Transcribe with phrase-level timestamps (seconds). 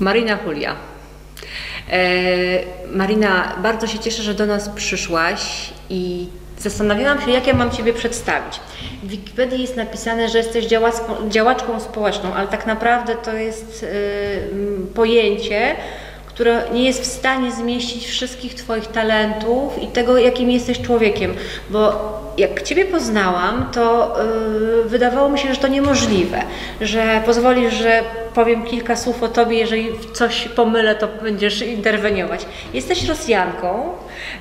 [0.00, 0.76] Marina Julia.
[1.90, 1.98] E,
[2.92, 6.28] Marina, bardzo się cieszę, że do nas przyszłaś i
[6.58, 8.60] zastanawiałam się, jak ja mam Ciebie przedstawić.
[9.02, 10.66] W Wikipedii jest napisane, że jesteś
[11.28, 15.76] działaczką, społeczną, ale tak naprawdę to jest e, pojęcie,
[16.26, 21.34] które nie jest w stanie zmieścić wszystkich Twoich talentów i tego, jakim jesteś człowiekiem,
[21.70, 21.92] bo
[22.38, 24.16] jak Ciebie poznałam, to
[24.82, 26.42] yy, wydawało mi się, że to niemożliwe,
[26.80, 28.02] że pozwolisz, że
[28.34, 32.46] powiem kilka słów o Tobie, jeżeli coś pomylę, to będziesz interweniować.
[32.74, 33.92] Jesteś Rosjanką,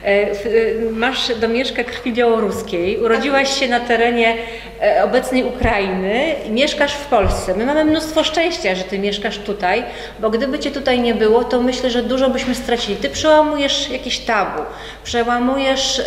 [0.04, 4.36] yy, masz domieszkę krwi białoruskiej, urodziłaś się na terenie
[4.82, 7.56] yy, obecnej Ukrainy i mieszkasz w Polsce.
[7.56, 9.84] My mamy mnóstwo szczęścia, że Ty mieszkasz tutaj,
[10.20, 12.98] bo gdyby Cię tutaj nie było, to myślę, że dużo byśmy stracili.
[12.98, 14.62] Ty przełamujesz jakieś tabu,
[15.04, 16.02] przełamujesz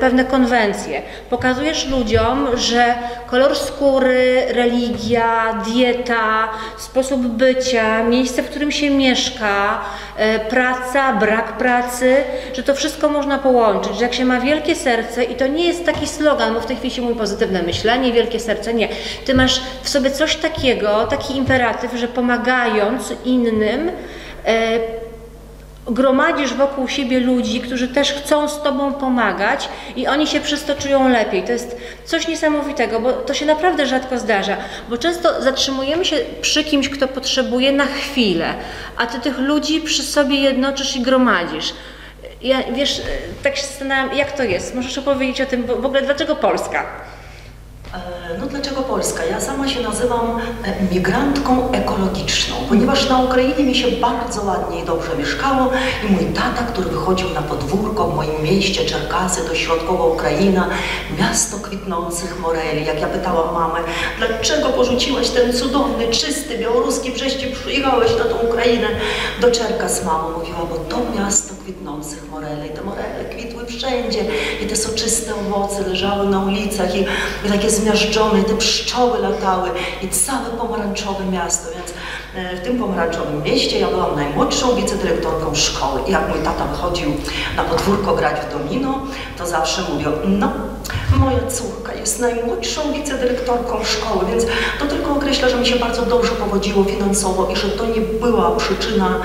[0.00, 2.94] pewne konwencje, pokazujesz ludziom, że
[3.26, 9.80] kolor skóry, religia, dieta, sposób bycia, miejsce, w którym się mieszka,
[10.16, 12.16] e, praca, brak pracy,
[12.54, 15.86] że to wszystko można połączyć, że jak się ma wielkie serce i to nie jest
[15.86, 18.88] taki slogan, bo w tej chwili się mówi pozytywne myślenie, wielkie serce, nie.
[19.24, 23.90] Ty masz w sobie coś takiego, taki imperatyw, że pomagając innym,
[24.44, 24.78] e,
[25.86, 30.74] gromadzisz wokół siebie ludzi, którzy też chcą z Tobą pomagać i oni się przez to
[30.74, 31.42] czują lepiej.
[31.42, 34.56] To jest coś niesamowitego, bo to się naprawdę rzadko zdarza,
[34.88, 38.54] bo często zatrzymujemy się przy kimś, kto potrzebuje na chwilę,
[38.96, 41.72] a Ty tych ludzi przy sobie jednoczysz i gromadzisz.
[42.42, 43.02] Ja, wiesz,
[43.42, 44.74] tak się zastanawiam, jak to jest?
[44.74, 46.86] Możesz opowiedzieć o tym, w ogóle dlaczego Polska?
[47.94, 49.24] E, no dlaczego Polska?
[49.24, 54.84] Ja sama się nazywam e, migrantką ekologiczną, ponieważ na Ukrainie mi się bardzo ładnie i
[54.84, 55.70] dobrze mieszkało
[56.08, 60.68] i mój tata, który wychodził na podwórko w moim mieście Czerkasy, to środkowa Ukraina,
[61.18, 62.86] miasto kwitnących moreli.
[62.86, 63.80] Jak ja pytałam mamę,
[64.18, 68.88] dlaczego porzuciłaś ten cudowny, czysty, białoruski Brzeście, przyjechałeś na tą Ukrainę
[69.40, 74.24] do Czerkas, mamo, mówiła, bo to miasto kwitnących moreli, te morele kwitły wszędzie
[74.62, 77.00] i te soczyste owoce leżały na ulicach i,
[77.46, 79.70] i takie zmiażdżone, te pszczoły latały
[80.02, 81.92] i całe pomarańczowe miasto, więc
[82.56, 83.78] w tym pomarańczowym mieście.
[83.78, 86.00] Ja byłam najmłodszą wicedyrektorką szkoły.
[86.06, 87.12] I jak mój tata wychodził
[87.56, 88.98] na podwórko grać w domino,
[89.38, 90.52] to zawsze mówił, no
[91.18, 94.46] moja córka jest najmłodszą wicedyrektorką szkoły, więc
[94.78, 98.56] to tylko określa, że mi się bardzo dobrze powodziło finansowo i że to nie była
[98.56, 99.20] przyczyna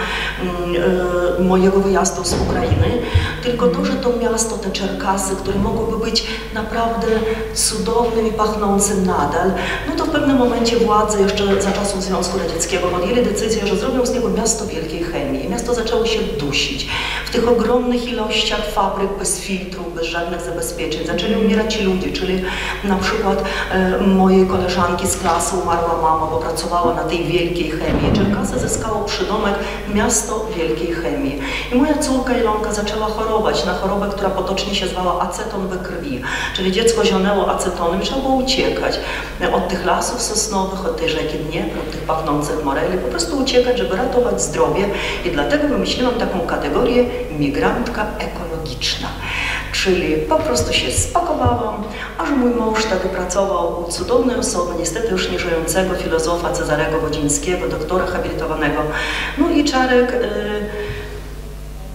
[1.40, 3.02] y, mojego wyjazdu z Ukrainy,
[3.44, 7.08] tylko to, że to miasto, te Czerkasy, które mogłyby być naprawdę
[7.54, 9.52] cudownym i pachnącym nadal,
[9.90, 14.06] no to w pewnym momencie władze jeszcze za czasów Związku Radzieckiego podjęli decyzję, że zrobią
[14.06, 15.50] z niego miasto wielkiej chemii.
[15.50, 16.88] Miasto zaczęło się dusić.
[17.26, 22.42] W tych ogromnych ilościach fabryk bez filtrów, bez żadnych zabezpieczeń zaczęli umierać ludzie, czyli
[22.84, 28.14] na przykład e, mojej koleżanki z klasy umarła mama, bo pracowała na tej wielkiej chemii.
[28.16, 29.56] Czerkasy zyskało przydomek
[29.94, 31.40] miasto wielkiej chemii.
[31.72, 36.22] I moja córka Ilonka zaczęła chorować na chorobę, która potocznie się zwała aceton we krwi,
[36.56, 39.00] czyli dziecko zionęło acetonem, trzeba było uciekać
[39.54, 43.78] od tych lasów sosnowych, od tej rzeki Dniepr, od tych pachnących moreli, po prostu uciekać,
[43.78, 44.90] żeby ratować zdrowie
[45.26, 47.06] i dlatego wymyśliłam taką kategorię
[47.40, 49.08] migrantka ekologiczna.
[49.72, 51.84] Czyli po prostu się spakowałam,
[52.18, 58.06] aż mój mąż wtedy pracował u cudownej osoby, niestety już nieżyjącego filozofa Cezarego Wodzińskiego, doktora
[58.06, 58.82] habilitowanego.
[59.38, 60.12] No i Czarek...
[60.12, 60.92] Yy,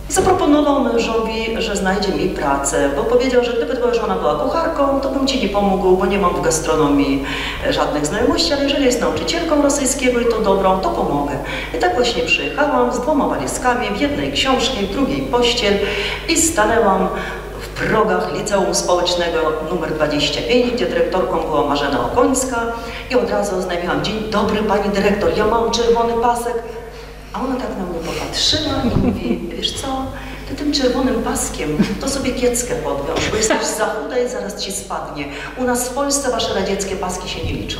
[0.08, 5.10] Zaproponował mężowi, że znajdzie mi pracę, bo powiedział, że gdyby twoja żona była kucharką, to
[5.10, 7.24] bym ci nie pomógł, bo nie mam w gastronomii
[7.70, 11.32] żadnych znajomości, ale jeżeli jest nauczycielką rosyjskiego i to dobrą, to pomogę.
[11.74, 15.74] I tak właśnie przyjechałam z dwoma walizkami, w jednej książki, w drugiej pościel
[16.28, 17.08] i stanęłam
[17.76, 22.56] progach Liceum Społecznego numer 25, gdzie dyrektorką była Marzena Okońska.
[23.10, 26.62] I od razu oznajmiłam, dzień dobry pani dyrektor, ja mam czerwony pasek,
[27.32, 29.86] a ona tak na mnie popatrzyła i mówi, wiesz co,
[30.48, 34.72] ty tym czerwonym paskiem to sobie kieckę podwiąż, bo jesteś za chuda i zaraz ci
[34.72, 35.24] spadnie.
[35.56, 37.78] U nas w Polsce wasze radzieckie paski się nie liczą.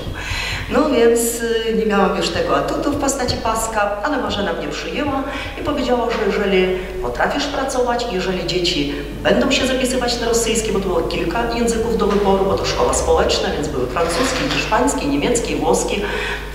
[0.71, 5.23] No więc y, nie miałam już tego atutu w postaci paska, ale Marzena mnie przyjęła
[5.61, 10.89] i powiedziała, że jeżeli potrafisz pracować, jeżeli dzieci będą się zapisywać na rosyjski, bo to
[10.89, 16.03] było kilka języków do wyboru, bo to szkoła społeczna, więc były francuski, hiszpański, niemiecki, włoski,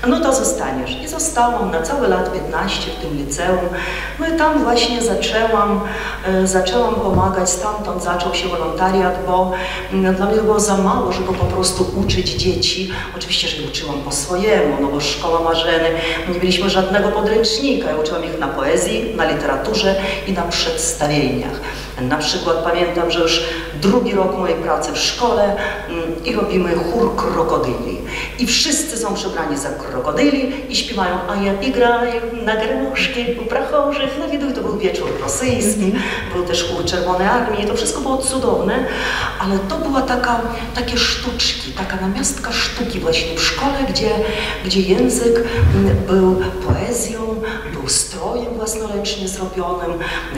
[0.07, 0.97] no to zostaniesz.
[1.03, 3.69] I zostałam na całe lat 15 w tym liceum.
[4.19, 5.81] No i tam właśnie zaczęłam,
[6.43, 9.51] zaczęłam pomagać, stamtąd zaczął się wolontariat, bo
[9.93, 12.91] mm, dla mnie było za mało, żeby po prostu uczyć dzieci.
[13.17, 15.89] Oczywiście, że uczyłam po swojemu, no bo szkoła Marzeny,
[16.33, 17.89] nie mieliśmy żadnego podręcznika.
[17.89, 19.95] Ja uczyłam ich na poezji, na literaturze
[20.27, 21.61] i na przedstawieniach.
[22.01, 23.43] Na przykład pamiętam, że już
[23.81, 25.55] drugi rok mojej pracy w szkole
[25.89, 27.97] mm, i robimy chór krokodyli.
[28.39, 34.09] I wszyscy są przebrani za krokodyli i śpiewają A ja igraję na garmoszki u prachorzych
[34.31, 34.49] widu.
[34.49, 35.93] I to był wieczór rosyjski,
[36.33, 37.67] był też chór Czerwonej Armii.
[37.67, 38.85] To wszystko było cudowne,
[39.39, 40.41] ale to była taka,
[40.75, 44.09] takie sztuczki, taka namiastka sztuki właśnie w szkole, gdzie,
[44.65, 45.43] gdzie język
[45.75, 47.41] mm, był poezją,
[47.81, 49.91] był strojem własnoręcznie zrobionym,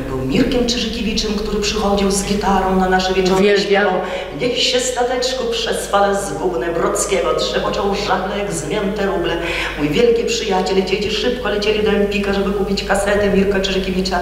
[0.09, 3.93] był Mirkiem Czyżykiewiczem, który przychodził z gitarą na nasze wieczory śpiewał
[4.39, 9.37] Niech się stateczku przez fale zgubne Brodzkiego trzepoczą żagle jak zmięte ruble.
[9.77, 14.19] Mój wielki przyjaciel, dzieci szybko lecieli do Empika, żeby kupić kasety Mirka Czyżykiewicza,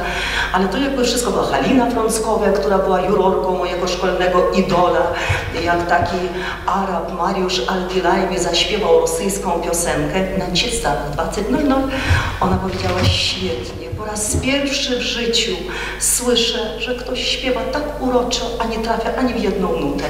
[0.53, 5.13] ale to jakby wszystko była Halina Frąckowa, która była jurorką mojego szkolnego idola,
[5.63, 6.17] jak taki
[6.65, 11.87] Arab Mariusz Altilaj mi zaśpiewał rosyjską piosenkę na Ciesta 20 no, no.
[12.39, 15.51] Ona powiedziała świetnie, po raz pierwszy w życiu
[15.99, 20.03] słyszę, że ktoś śpiewa tak uroczo, a nie trafia ani w jedną nutę.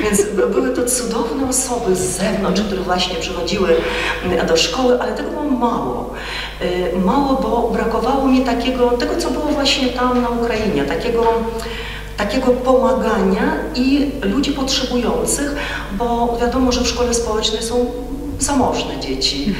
[0.00, 0.22] Więc
[0.52, 3.76] były to cudowne osoby z zewnątrz, które właśnie przychodziły
[4.24, 6.14] mm, do szkoły, ale tego było mało.
[6.62, 11.24] Y, Mało, bo brakowało mi takiego, tego co było właśnie tam na Ukrainie, takiego
[12.16, 15.54] takiego pomagania i ludzi potrzebujących,
[15.92, 17.86] bo wiadomo, że w szkole społecznej są
[18.38, 19.54] zamożne dzieci,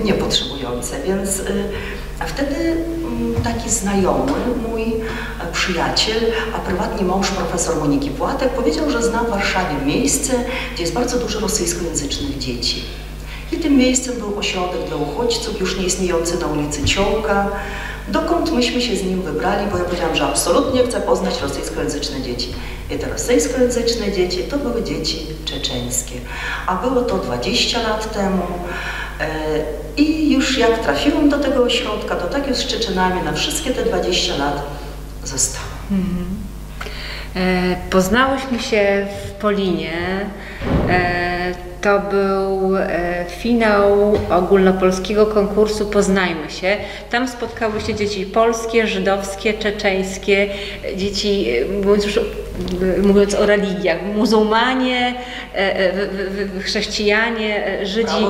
[0.00, 1.64] y, niepotrzebujące, więc y,
[2.18, 4.32] a wtedy mm, taki znajomy,
[4.68, 4.84] mój
[5.52, 10.32] przyjaciel, a prywatnie mąż profesor Moniki Płatek, powiedział, że zna w Warszawie miejsce,
[10.74, 12.82] gdzie jest bardzo dużo rosyjskojęzycznych dzieci.
[13.52, 17.50] I tym miejscem był ośrodek dla uchodźców, już nieistniejący na ulicy Ciołka,
[18.08, 22.54] dokąd myśmy się z nim wybrali, bo ja powiedziałam, że absolutnie chcę poznać rosyjskojęzyczne dzieci.
[22.90, 26.14] I te rosyjskojęzyczne dzieci to były dzieci czeczeńskie.
[26.66, 28.42] A było to 20 lat temu.
[29.20, 29.26] E,
[29.96, 33.84] I już jak trafiłam do tego ośrodka, to tak już z Czeczenami na wszystkie te
[33.84, 34.62] 20 lat
[35.24, 35.68] zostałam.
[37.36, 39.92] E, Poznałyśmy się w Polinie.
[40.88, 41.35] E,
[41.82, 46.76] To był e, finał ogólnopolskiego konkursu Poznajmy się.
[47.10, 50.48] Tam spotkały się dzieci polskie, żydowskie, czeczeńskie,
[50.96, 52.20] dzieci, e, mówiąc już
[53.02, 55.14] mówiąc o religiach, muzułmanie,
[55.54, 58.26] e, e, chrześcijanie, e, Żydzi.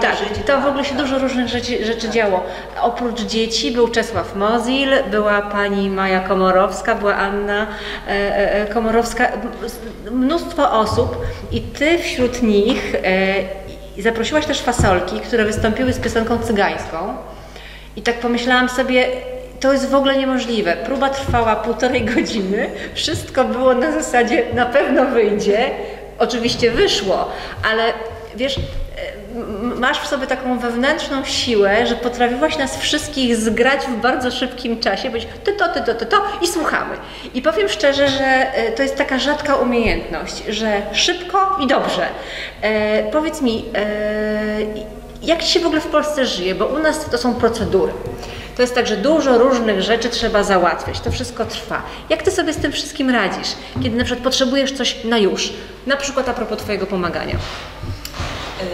[0.00, 0.98] Tak, Żydzi, to w tak, ogóle się tak.
[0.98, 2.42] dużo różnych rzeczy, rzeczy działo.
[2.80, 7.66] Oprócz dzieci był Czesław Mozil, była pani Maja Komorowska, była Anna
[8.74, 9.32] Komorowska,
[10.10, 11.16] mnóstwo osób
[11.52, 12.92] i ty wśród nich
[13.98, 17.16] zaprosiłaś też fasolki, które wystąpiły z piosenką cygańską.
[17.96, 19.06] I tak pomyślałam sobie,
[19.60, 20.76] to jest w ogóle niemożliwe.
[20.76, 25.70] Próba trwała półtorej godziny, wszystko było na zasadzie na pewno wyjdzie.
[26.18, 27.28] Oczywiście wyszło,
[27.62, 27.82] ale
[28.36, 28.60] wiesz, e,
[29.80, 35.10] masz w sobie taką wewnętrzną siłę, że potrafiłaś nas wszystkich zgrać w bardzo szybkim czasie,
[35.10, 36.96] być ty to, ty to, ty to i słuchamy.
[37.34, 42.06] I powiem szczerze, że e, to jest taka rzadka umiejętność, że szybko i dobrze.
[42.62, 43.86] E, powiedz mi, e,
[45.22, 46.54] jak się w ogóle w Polsce żyje?
[46.54, 47.92] Bo u nas to są procedury.
[48.56, 51.82] To jest tak, że dużo różnych rzeczy trzeba załatwiać, to wszystko trwa.
[52.10, 53.48] Jak Ty sobie z tym wszystkim radzisz,
[53.82, 55.52] kiedy na przykład potrzebujesz coś na już?
[55.86, 57.34] Na przykład a propos Twojego pomagania.
[57.34, 58.66] E,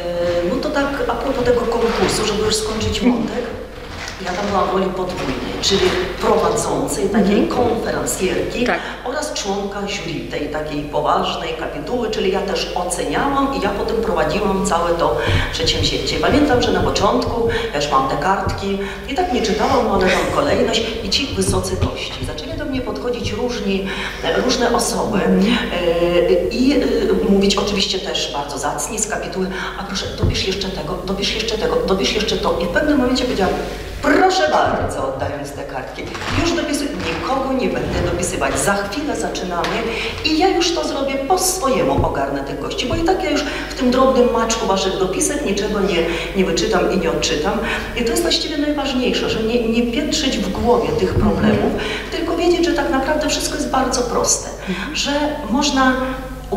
[0.51, 3.45] No to tak a propos tego konkursu, żeby już skończyć wątek,
[4.25, 5.81] ja tam byłam w roli podwójnej, czyli
[6.21, 8.79] prowadzącej, takiej konferencjerki Tak.
[9.05, 14.67] oraz członka jury, tej takiej poważnej kapituły, czyli ja też oceniałam i ja potem prowadziłam
[14.67, 15.17] całe to
[15.53, 16.17] przedsięwzięcie.
[16.17, 20.21] Pamiętam, że na początku, ja już mam te kartki i tak nie czytałam, ale tam
[20.35, 22.27] kolejność i ci wysocy gości.
[22.27, 23.87] Zaczęli do mnie podchodzić różni,
[24.45, 29.47] różne osoby e, i e, mówić oczywiście też bardzo zacni z kapituły,
[29.79, 32.59] a proszę, dobierz jeszcze tego, dobierz jeszcze tego, dobierz jeszcze to.
[32.63, 33.55] I w pewnym momencie powiedziałam,
[34.03, 36.03] proszę bardzo, oddając te kartki,
[36.41, 39.69] już dopisuję, nikogo nie będę dopisywać, za chwilę zaczynamy
[40.25, 43.45] i ja już to zrobię po swojemu, ogarnę tych gości, bo i tak ja już
[43.71, 46.07] w tym drobnym maczku waszych dopisek niczego nie,
[46.37, 47.59] nie wyczytam i nie odczytam.
[47.97, 51.73] I to jest właściwie najważniejsze, że nie, nie piętrzyć w głowie tych problemów,
[52.11, 54.49] tylko wiedzieć, że tak naprawdę wszystko jest bardzo proste,
[54.93, 55.11] że
[55.51, 55.93] można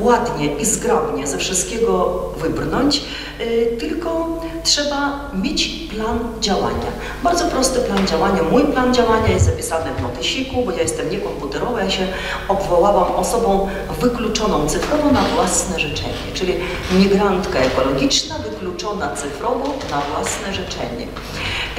[0.03, 3.01] ładnie i zgrabnie ze wszystkiego wybrnąć,
[3.41, 6.91] y, tylko trzeba mieć plan działania.
[7.23, 8.43] Bardzo prosty plan działania.
[8.51, 12.07] Mój plan działania jest zapisany w notysiku, bo ja jestem niekomputerowa, ja się
[12.47, 13.69] obwołałam osobą
[14.01, 16.53] wykluczoną cyfrowo na własne życzenie, czyli
[16.91, 21.07] migrantka ekologiczna wykluczona cyfrowo na własne życzenie.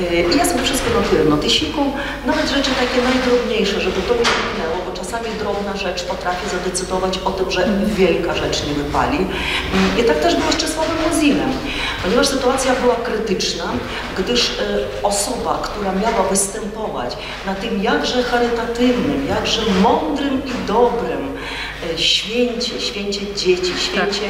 [0.01, 1.81] Y, I ja sobie wszystko notuję w notysiku,
[2.27, 4.21] nawet rzeczy takie najdrobniejsze, żeby to nie
[4.99, 9.17] czasami drobna rzecz potrafi zadecydować o tym, że wielka rzecz nie wypali.
[9.17, 11.53] Mm, I tak też było z Czesławem Mozilem,
[12.03, 13.65] ponieważ sytuacja była krytyczna,
[14.19, 14.63] gdyż e,
[15.03, 21.37] osoba, która miała występować na tym jakże charytatywnym, jakże mądrym i dobrym
[21.97, 24.23] święcie, święcie dzieci, święcie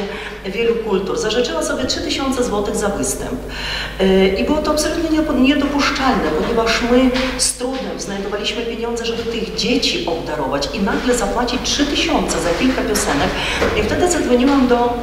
[0.45, 3.39] wielu kultur, zażyczyła sobie 3000 zł za występ.
[3.99, 10.05] E, I było to absolutnie niedopuszczalne, ponieważ my z trudem znajdowaliśmy pieniądze, żeby tych dzieci
[10.05, 13.29] obdarować i nagle zapłacić 3000 za kilka piosenek.
[13.79, 14.93] I wtedy zadzwoniłam do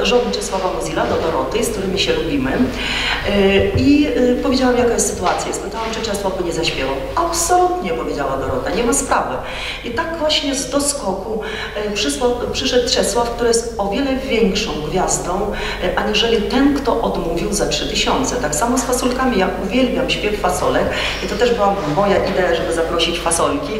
[0.00, 4.92] e, żony Czesława Mozilla, do Doroty, z którymi się lubimy e, i e, powiedziałam, jaka
[4.92, 5.50] jest sytuacja.
[5.50, 6.94] I Spytałam, czy Czesław nie zaśpiewał.
[7.14, 9.36] Absolutnie, powiedziała Dorota, nie ma sprawy.
[9.84, 11.40] I tak właśnie z doskoku
[12.02, 15.52] przysłał, przyszedł Czesław, który jest o wiele większą gwiazdą,
[15.84, 18.36] e, aniżeli ten, kto odmówił za 3000.
[18.36, 19.38] Tak samo z fasolkami.
[19.38, 20.84] Ja uwielbiam śpiew fasolek
[21.24, 23.72] i to też była moja idea, żeby zaprosić fasolki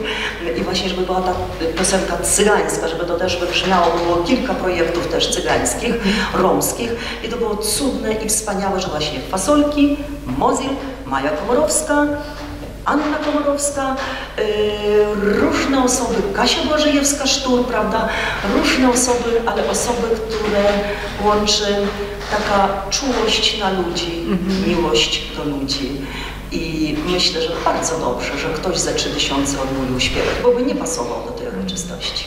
[0.57, 1.35] i właśnie, żeby była ta
[1.79, 3.87] piosenka cygańska, żeby to też wybrzmiało.
[4.07, 5.95] Było kilka projektów też cygańskich,
[6.35, 6.91] romskich
[7.25, 9.97] i to było cudne i wspaniałe, że właśnie fasolki,
[10.39, 10.71] Mozil,
[11.07, 12.07] Maja Komorowska,
[12.85, 13.97] Anna Komorowska,
[14.39, 18.09] yy, różne osoby, Kasia Błażejewska-Sztur, prawda,
[18.57, 20.63] różne osoby, ale osoby, które
[21.25, 21.65] łączy
[22.31, 24.25] taka czułość na ludzi,
[24.67, 25.91] miłość do ludzi.
[26.53, 31.25] I myślę, że bardzo dobrze, że ktoś za 3000 odmówił śpiewać, bo by nie pasował
[31.27, 32.25] do tej uroczystości.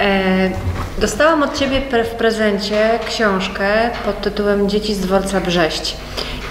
[0.00, 0.50] E,
[0.98, 5.96] dostałam od Ciebie pre- w prezencie książkę pod tytułem Dzieci z dworca Brześć.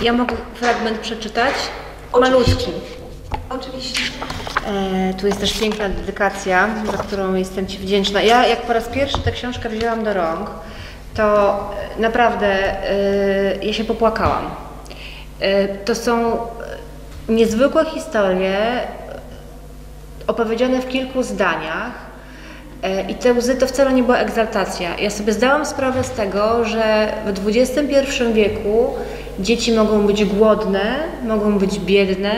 [0.01, 1.53] Ja mogę fragment przeczytać?
[2.11, 2.31] Oczywiście.
[2.39, 2.71] Malutki.
[3.55, 4.01] Oczywiście.
[4.67, 8.21] E, tu jest też piękna dedykacja, za którą jestem Ci wdzięczna.
[8.21, 10.49] Ja jak po raz pierwszy tę książkę wzięłam do rąk,
[11.15, 11.53] to
[11.97, 14.43] e, naprawdę e, ja się popłakałam.
[15.39, 16.37] E, to są
[17.29, 18.57] niezwykłe historie
[20.27, 22.11] opowiedziane w kilku zdaniach.
[23.09, 24.97] I te łzy to wcale nie była egzaltacja.
[24.99, 28.93] Ja sobie zdałam sprawę z tego, że w XXI wieku
[29.39, 32.31] dzieci mogą być głodne, mogą być biedne,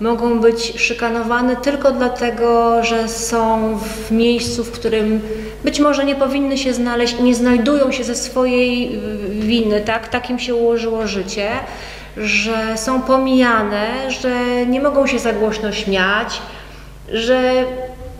[0.00, 5.20] mogą być szykanowane tylko dlatego, że są w miejscu, w którym
[5.64, 10.08] być może nie powinny się znaleźć i nie znajdują się ze swojej y, winy, tak?
[10.08, 11.48] Takim się ułożyło życie,
[12.16, 16.40] że są pomijane, że nie mogą się za głośno śmiać,
[17.12, 17.52] że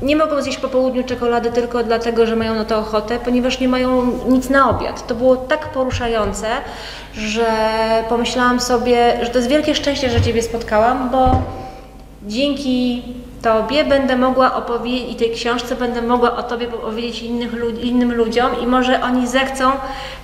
[0.02, 3.68] nie mogą zjeść po południu czekolady tylko dlatego, że mają na to ochotę, ponieważ nie
[3.68, 5.06] mają nic na obiad.
[5.06, 6.46] To było tak poruszające,
[7.14, 7.46] że
[8.08, 11.42] pomyślałam sobie, że to jest wielkie szczęście, że Ciebie spotkałam, bo
[12.26, 13.02] dzięki
[13.42, 17.52] Tobie będę mogła opowiedzieć i tej książce będę mogła o Tobie opowiedzieć innych,
[17.82, 19.72] innym ludziom i może oni zechcą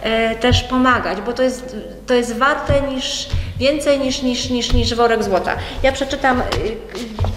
[0.03, 3.29] e, też pomagać, bo to jest, to jest warte niż,
[3.59, 5.57] więcej niż, niż, niż, niż worek złota.
[5.83, 6.45] Ja przeczytam e,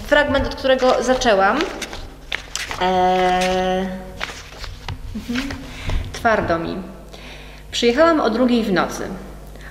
[0.07, 1.57] fragment, od którego zaczęłam.
[2.81, 3.88] Eee,
[5.15, 5.50] mhm.
[6.13, 6.77] Twardo mi.
[7.72, 9.07] Przyjechałam o drugiej w nocy.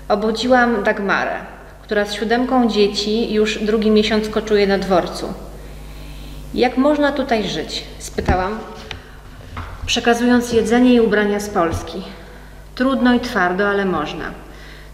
[0.08, 1.53] Obudziłam Dagmarę,
[1.84, 5.34] która z siódemką dzieci już drugi miesiąc koczuje na dworcu.
[6.54, 7.84] Jak można tutaj żyć?
[7.98, 8.58] spytałam,
[9.86, 12.02] przekazując jedzenie i ubrania z Polski.
[12.74, 14.24] Trudno i twardo, ale można.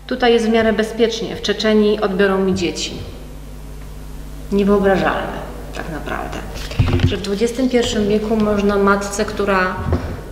[0.07, 1.37] Tutaj jest w miarę bezpiecznie.
[1.37, 2.93] W Czeczenii odbiorą mi dzieci.
[4.53, 5.39] Niewyobrażalne,
[5.75, 6.39] tak naprawdę.
[7.07, 7.79] Że w XXI
[8.09, 9.77] wieku można matce, która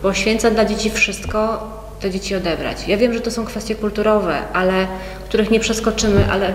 [0.02, 2.88] poświęca dla dzieci wszystko, te dzieci odebrać.
[2.88, 4.86] Ja wiem, że to są kwestie kulturowe, ale
[5.24, 6.54] których nie przeskoczymy, ale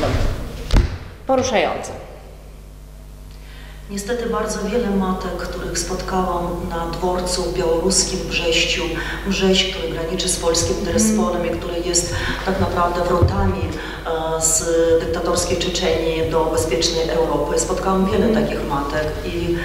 [0.00, 0.06] no,
[1.26, 1.92] poruszające.
[3.90, 8.82] Niestety bardzo wiele matek, których spotkałam na dworcu białoruskim Brześciu,
[9.26, 12.14] Brześć, który graniczy z polskim Tyraspoliem i który jest
[12.46, 14.64] tak naprawdę wrotami e, z
[15.00, 17.58] dyktatorskiej Czeczenii do bezpiecznej Europy.
[17.58, 19.56] Spotkałam wiele takich matek i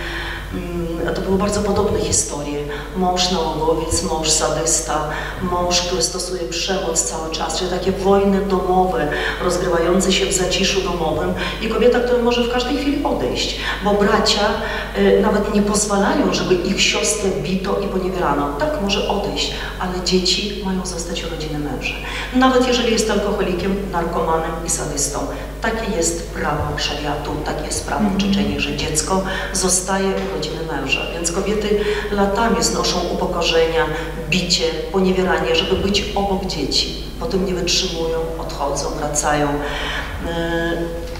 [0.53, 2.60] mm, to były bardzo podobne historie.
[2.95, 5.09] Mąż nałogowiec, mąż sadysta,
[5.41, 9.07] mąż, który stosuje przemoc cały czas, czyli takie wojny domowe,
[9.43, 14.49] rozgrywające się w zaciszu domowym i kobieta, która może w każdej chwili odejść, bo bracia
[14.97, 18.53] y, nawet nie pozwalają, żeby ich siostrę bito i poniewierano.
[18.59, 21.93] Tak może odejść, ale dzieci mają zostać u rodziny męża.
[22.35, 25.19] Nawet jeżeli jest alkoholikiem, narkomanem i sadystą.
[25.61, 31.01] Takie jest prawo szariatu, takie jest prawo w Czeczeniu, że dziecko zostaje u rodziny męża.
[31.13, 31.79] Więc kobiety
[32.11, 33.85] latami znoszą upokorzenia,
[34.29, 37.03] bicie, poniewieranie, żeby być obok dzieci.
[37.19, 39.47] Potem nie wytrzymują, odchodzą, wracają.
[39.47, 40.29] Yy,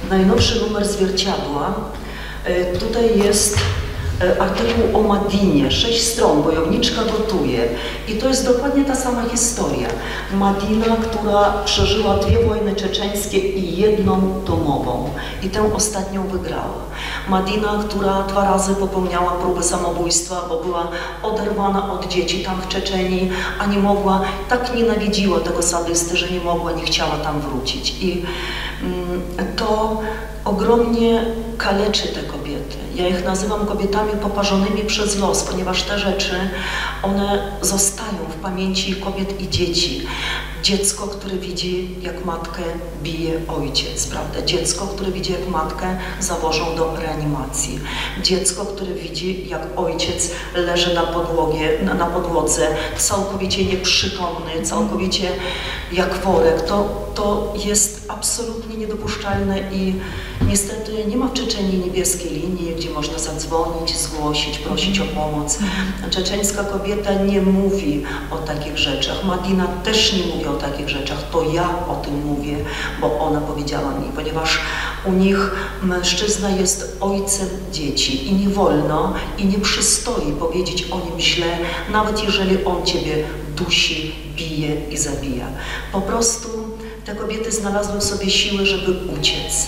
[0.10, 1.74] najnowszy numer zwierciadła.
[2.48, 3.60] Yy, tutaj jest e,
[4.40, 7.70] artykuł o Madinie, sześć stron, bojowniczka gotuje.
[8.08, 9.88] I to jest dokładnie ta sama historia.
[10.34, 15.10] Madina, która przeżyła dwie wojny czeczeńskie i jedną domową.
[15.44, 16.82] I tę ostatnią wygrała.
[17.30, 20.88] Madina, która dwa razy popełniała próbę samobójstwa, bo była
[21.24, 26.40] oderwana od dzieci tam w Czeczenii, a nie mogła, tak nienawidziła tego sadysty, że nie
[26.40, 27.96] mogła, nie chciała tam wrócić.
[28.02, 28.26] I
[28.84, 29.22] mm,
[29.56, 30.02] to
[30.46, 31.26] ogromnie
[31.58, 32.41] kaleczy te kobiety.
[33.02, 36.36] Ja ich nazywam kobietami poparzonymi przez los, ponieważ te rzeczy,
[37.04, 40.08] one zostają w pamięci kobiet i dzieci.
[40.64, 42.62] Dziecko, które widzi, jak matkę
[43.04, 44.42] bije ojciec, prawda?
[44.42, 47.80] Dziecko, które widzi, jak matkę zawożą do reanimacji.
[48.24, 52.68] Dziecko, które widzi, jak ojciec leży na, podłogie, na, na podłodze,
[52.98, 55.30] całkowicie nieprzytomny, całkowicie
[55.92, 56.62] jak worek.
[56.62, 59.96] To, to jest absolutnie niedopuszczalne i
[60.48, 65.60] niestety nie ma w Czeczeniu niebieskiej linii, gdzie można zadzwonić, zgłosić, prosić o pomoc.
[66.10, 69.24] Czeczeńska kobieta nie mówi o takich rzeczach.
[69.26, 71.30] Madina też nie mówi o takich rzeczach.
[71.32, 72.58] To ja o tym mówię,
[73.02, 74.60] bo ona powiedziała mi, ponieważ
[75.06, 75.52] u nich
[75.84, 81.58] mężczyzna jest ojcem dzieci i nie wolno i nie przystoi powiedzieć o nim źle,
[81.92, 83.24] nawet jeżeli on ciebie
[83.56, 85.48] dusi, bije i zabija.
[85.92, 86.48] Po prostu
[87.06, 89.68] te kobiety znalazły sobie siły, żeby uciec.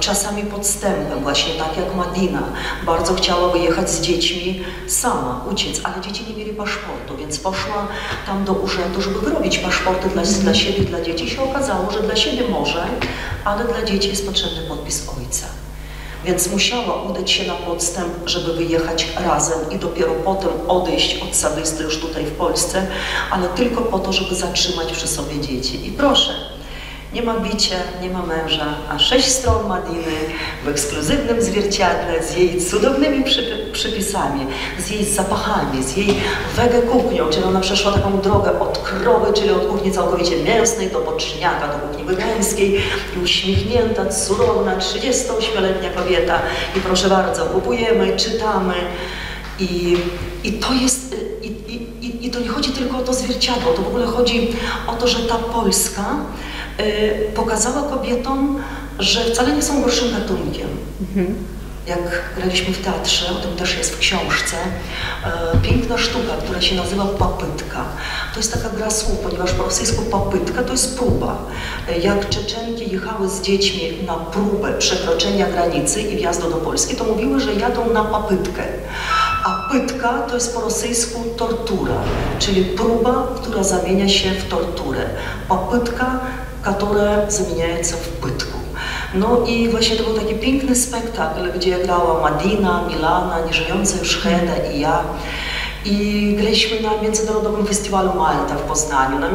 [0.00, 2.42] Czasami podstępem, właśnie tak jak Madina.
[2.86, 7.88] Bardzo chciała wyjechać z dziećmi sama, uciec, ale dzieci nie mieli paszportu, więc poszła
[8.26, 11.30] tam do urzędu, żeby wyrobić paszporty dla, dla siebie i dla dzieci.
[11.30, 12.86] się okazało, że dla siebie może,
[13.44, 15.46] ale dla dzieci jest potrzebny podpis ojca.
[16.24, 21.82] Więc musiała udać się na podstęp, żeby wyjechać razem i dopiero potem odejść od sadysty
[21.82, 22.86] już tutaj w Polsce,
[23.30, 25.88] ale tylko po to, żeby zatrzymać przy sobie dzieci.
[25.88, 26.32] I proszę,
[27.14, 30.12] nie ma bicia, nie ma męża, a sześć stron Madiny
[30.64, 33.24] w ekskluzywnym zwierciadle z jej cudownymi
[33.72, 34.46] przypisami,
[34.78, 36.16] z jej zapachami, z jej
[36.56, 41.00] wege kuchnią, czyli ona przeszła taką drogę od krowy, czyli od kuchni całkowicie mięsnej do
[41.00, 42.80] boczniaka, do kuchni wegańskiej
[43.16, 46.42] i uśmiechnięta, cudowna, 38-letnia kobieta.
[46.76, 48.74] I proszę bardzo, kupujemy, czytamy.
[49.58, 49.96] I,
[50.44, 53.88] i to jest i, i, i to nie chodzi tylko o to zwierciadło, to w
[53.88, 54.52] ogóle chodzi
[54.86, 56.04] o to, że ta Polska
[57.34, 58.62] pokazała kobietom,
[58.98, 60.68] że wcale nie są gorszym gatunkiem.
[61.00, 61.34] Mhm.
[61.86, 64.56] Jak graliśmy w teatrze, o tym też jest w książce,
[65.54, 67.84] y, piękna sztuka, która się nazywa papytka.
[68.34, 71.38] To jest taka gra słów, ponieważ po rosyjsku papytka to jest próba.
[71.88, 77.04] Y, jak Czeczenki jechały z dziećmi na próbę przekroczenia granicy i wjazdu do Polski, to
[77.04, 78.62] mówiły, że jadą na papytkę.
[79.44, 81.94] A pytka to jest po rosyjsku tortura,
[82.38, 85.10] czyli próba, która zamienia się w torturę.
[85.48, 86.20] Papytka
[86.62, 88.58] które zamieniające w pytku.
[89.14, 94.56] No i właśnie to był taki piękny spektakl, gdzie grała Madina, Milana, nieżyjąca już Heda
[94.72, 95.04] i ja.
[95.84, 99.28] I graliśmy na Międzynarodowym Festiwalu Malta w Poznaniu, na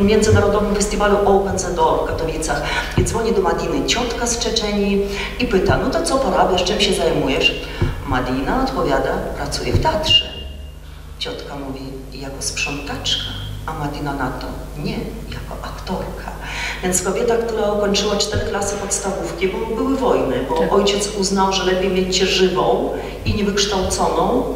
[0.00, 2.62] Międzynarodowym, Festiwalu Open w Katowicach.
[2.98, 5.02] I dzwoni do Madiny ciotka z Czeczenii
[5.38, 7.62] i pyta, no to co porabiasz, czym się zajmujesz?
[8.06, 10.24] Madina odpowiada, pracuję w teatrze.
[11.18, 11.80] Ciotka mówi,
[12.12, 13.24] jako sprzątaczka,
[13.66, 14.46] a Madina na to,
[14.78, 14.98] nie,
[15.30, 16.32] jako aktorka.
[16.82, 20.72] Więc kobieta, która ukończyła cztery klasy podstawówki, bo były wojny, bo tak.
[20.72, 22.90] ojciec uznał, że lepiej mieć cię żywą
[23.24, 24.54] i niewykształconą,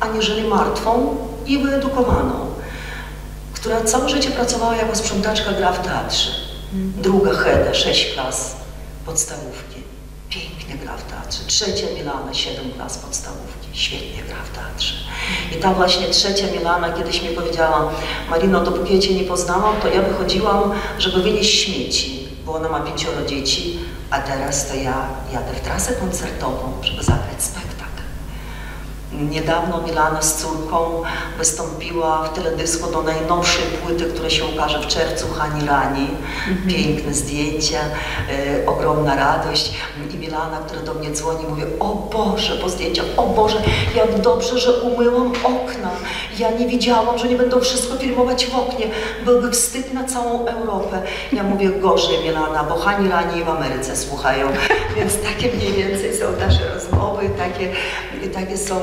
[0.00, 2.46] aniżeli martwą i wyedukowaną,
[3.54, 6.30] która całe życie pracowała jako sprzątaczka gra w teatrze.
[6.72, 7.02] Mhm.
[7.02, 8.56] Druga Hede, sześć klas
[9.06, 9.82] podstawówki.
[10.28, 11.44] Pięknie gra w teatrze.
[11.46, 13.63] Trzecia Milana, siedem klas podstawówki.
[13.74, 14.94] Świetnie gra w teatrze.
[15.52, 17.90] I ta właśnie trzecia Milana kiedyś mi powiedziała,
[18.30, 22.80] Marino, dopóki ja Cię nie poznałam, to ja wychodziłam, żeby wynieść śmieci, bo ona ma
[22.80, 23.78] pięcioro dzieci,
[24.10, 27.84] a teraz to ja jadę w trasę koncertową, żeby zagrać spektakl.
[29.12, 31.02] Niedawno Milana z córką
[31.38, 36.08] wystąpiła w teledysku do najnowszej płyty, która się ukaże w czerwcu, Hani Rani.
[36.48, 36.68] Mhm.
[36.68, 39.74] Piękne zdjęcia, e, ogromna radość.
[40.14, 43.62] I Milana, która do mnie dzwoni, mówi, o Boże, po zdjęciach, o Boże,
[43.96, 45.90] jak dobrze, że umyłam okna.
[46.38, 48.86] Ja nie wiedziałam, że nie będą wszystko filmować w oknie.
[49.24, 51.02] Byłby wstyd na całą Europę.
[51.32, 54.48] Ja mówię, gorzej Milana, bo Hani Rani w Ameryce słuchają.
[54.96, 57.72] Więc takie mniej więcej są nasze rozmowy, takie,
[58.34, 58.80] takie są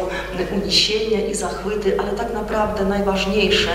[0.52, 3.72] uniesienia i zachwyty, ale tak naprawdę najważniejsze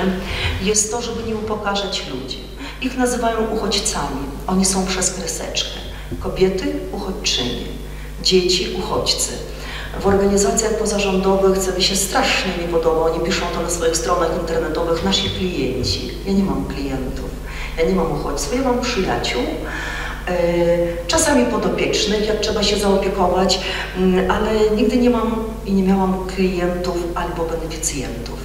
[0.63, 2.39] jest to, żeby nie upokarzać ludzi.
[2.83, 4.27] Ich nazywają uchodźcami.
[4.47, 5.86] Oni są przez kreseczkę.
[6.27, 7.67] Kobiety uchodźczynie,
[8.23, 9.33] dzieci uchodźcy.
[10.01, 14.31] W organizacjach pozarządowych, co mi się strasznie nie podoba, oni piszą to na swoich stronach
[14.41, 16.11] internetowych, nasi klienci.
[16.27, 17.31] Ja nie mam klientów,
[17.79, 19.43] ja nie mam uchodźców, ja mam przyjaciół,
[21.07, 23.61] czasami podopiecznych, jak trzeba się zaopiekować,
[23.97, 28.39] mm, ale nigdy nie mam i nie miałam klientów albo beneficjentów.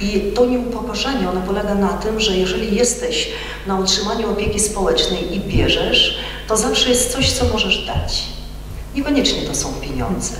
[0.00, 3.28] I to nieupokorzenie, ono polega na tym, że jeżeli jesteś
[3.66, 8.22] na utrzymaniu opieki społecznej i bierzesz, to zawsze jest coś, co możesz dać.
[8.94, 10.36] Niekoniecznie to są pieniądze,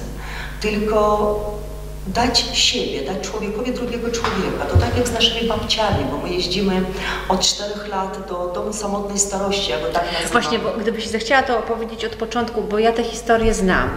[0.60, 1.59] tylko
[2.14, 4.64] dać siebie, dać człowiekowi drugiego człowieka.
[4.70, 6.82] To tak jak z naszymi babciami, bo my jeździmy
[7.28, 10.30] od czterech lat do domu samotnej starości, albo tak nazywamy.
[10.32, 13.88] Właśnie, bo gdybyś zechciała to opowiedzieć od początku, bo ja tę historię znam,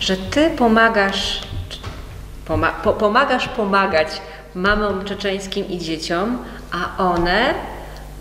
[0.00, 1.42] że ty pomagasz,
[2.44, 4.08] poma po pomagasz pomagać
[4.54, 6.38] mamom czeczeńskim i dzieciom,
[6.72, 7.54] a one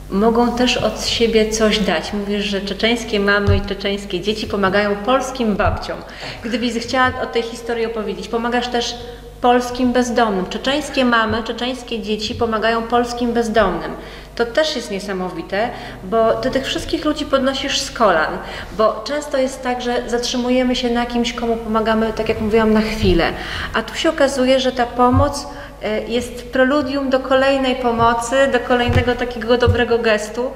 [0.09, 2.13] mogą też od siebie coś dać.
[2.13, 5.97] Mówisz, że czeczeńskie mamy i czeczeńskie dzieci pomagają polskim babciom.
[6.43, 8.95] Gdybyś zechciała o tej historii opowiedzieć, pomagasz też
[9.41, 10.45] polskim bezdomnym.
[10.45, 13.91] Czeczeńskie mamy, czeczeńskie dzieci pomagają polskim bezdomnym.
[14.35, 15.69] To też jest niesamowite,
[16.03, 18.37] bo ty tych wszystkich ludzi podnosisz z kolan,
[18.77, 22.81] bo często jest tak, że zatrzymujemy się na kimś, komu pomagamy, tak jak mówiłam, na
[22.81, 23.33] chwilę.
[23.73, 25.47] A tu się okazuje, że ta pomoc
[25.83, 30.51] e, jest preludium do kolejnej pomocy, do kolejnego takiego dobrego gestu.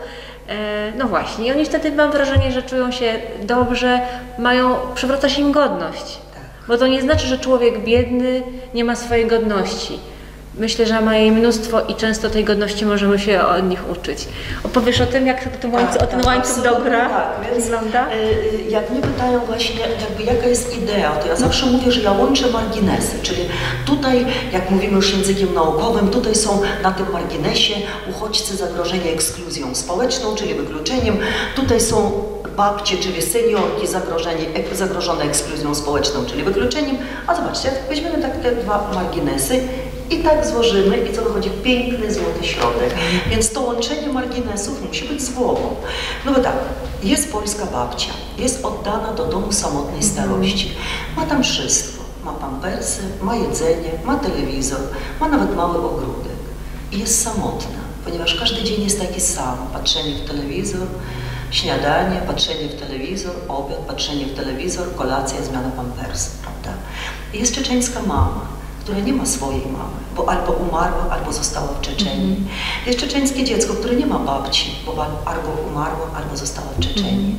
[0.49, 3.99] E, no właśnie, i oni wtedy mam wrażenie, że czują się dobrze,
[4.39, 6.24] mają, przywraca się im godność.
[6.67, 9.99] Bo to nie znaczy, że człowiek biedny nie ma swojej godności.
[10.59, 14.27] Myślę, że ma jej mnóstwo i często tej godności możemy się od nich uczyć.
[14.63, 18.07] Opowiesz o tym, jak ten łańcuch, o ten tak, łańcuch dobra tak, więc, wygląda?
[18.13, 22.11] y, Jak mnie pytają właśnie, jakby jaka jest idea, to ja zawsze mówię, że ja
[22.11, 23.41] łączę marginesy, czyli
[23.85, 27.73] tutaj, jak mówimy już językiem naukowym, tutaj są na tym marginesie
[28.09, 31.17] uchodźcy zagrożeni ekskluzją społeczną, czyli wykluczeniem,
[31.55, 32.23] tutaj są
[32.57, 33.87] babcie, czyli seniorki
[34.73, 39.59] zagrożone ekskluzją społeczną, czyli wykluczeniem, a zobaczcie, weźmiemy tak te dwa marginesy
[40.09, 41.49] i tak złożymy i co wychodzi?
[41.49, 42.95] Piękny, złoty środek.
[43.29, 45.75] Więc to łączenie marginesów musi być zwłową.
[46.25, 46.55] No bo tak,
[47.03, 50.71] jest polska babcia, jest oddana do domu samotnej starości,
[51.17, 54.79] ma tam wszystko, ma pampersy, ma jedzenie, ma telewizor,
[55.19, 56.35] ma nawet mały ogródek.
[56.91, 60.87] I jest samotna, ponieważ każdy dzień jest taki sam, patrzenie w telewizor,
[61.55, 66.81] śniadanie, patrzenie w telewizor, obiad, patrzenie w telewizor, kolacja, zmiana pampersu, prawda?
[67.33, 68.41] I jest czeczeńska mama,
[68.83, 72.47] która nie ma swojej mamy, bo albo umarła, albo została w Czeczenii.
[72.85, 77.35] Jest czeczeńskie dziecko, które nie ma babci, bo albo umarła, albo została w Czeczenii.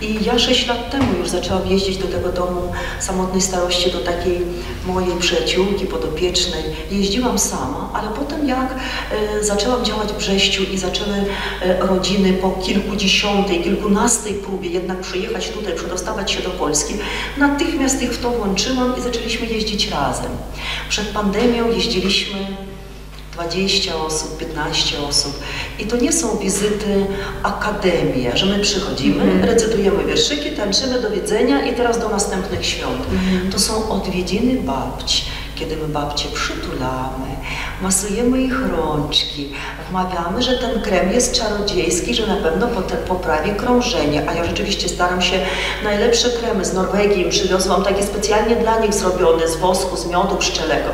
[0.00, 4.40] I ja sześć lat temu już zaczęłam jeździć do tego domu samotnej starości, do takiej
[4.86, 6.62] mojej przyjaciółki podopiecznej.
[6.90, 8.74] Jeździłam sama, ale potem jak
[9.10, 11.16] e, zaczęłam działać w Brześciu i zaczęły
[11.62, 16.94] e, rodziny po kilkudziesiątej, kilkunastej próbie jednak przyjechać tutaj, przedostawać się do Polski,
[17.38, 20.30] natychmiast ich w to włączyłam i zaczęliśmy jeździć razem.
[20.88, 22.38] Przed pandemią jeździliśmy
[23.34, 25.40] 20 osób, 15 osób.
[25.78, 27.06] I to nie są wizyty
[27.42, 33.02] akademie, że my przychodzimy, recytujemy wierszyki, tańczymy do widzenia i teraz do następnych świąt.
[33.52, 37.26] To są odwiedziny babci, kiedy my babcie przytulamy,
[37.82, 39.52] masujemy ich rączki,
[39.90, 42.68] wmawiamy, że ten krem jest czarodziejski, że na pewno
[43.08, 45.38] poprawi krążenie, a ja rzeczywiście staram się
[45.84, 50.90] najlepsze kremy z Norwegii przywiozłam, takie specjalnie dla nich zrobione, z wosku, z miodu pszczelego,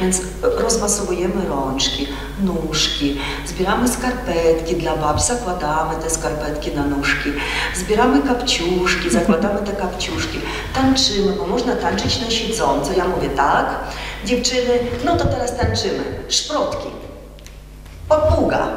[0.00, 2.06] więc rozmasowujemy rączki,
[2.42, 7.32] nóżki, zbieramy skarpetki dla babci, zakładamy te skarpetki na nóżki,
[7.74, 10.40] zbieramy kapciuszki, zakładamy te kapciuszki,
[10.74, 13.66] tańczymy, bo można tańczyć na siedząco, ja mówię tak,
[14.24, 16.88] dziewczyny, no to teraz tańczymy, szprotki,
[18.08, 18.68] papuga,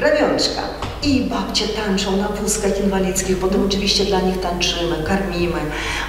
[0.00, 0.62] ramionczka
[1.02, 5.60] i babcie tańczą na wózkach inwalidzkich, potem oczywiście dla nich tańczymy, karmimy.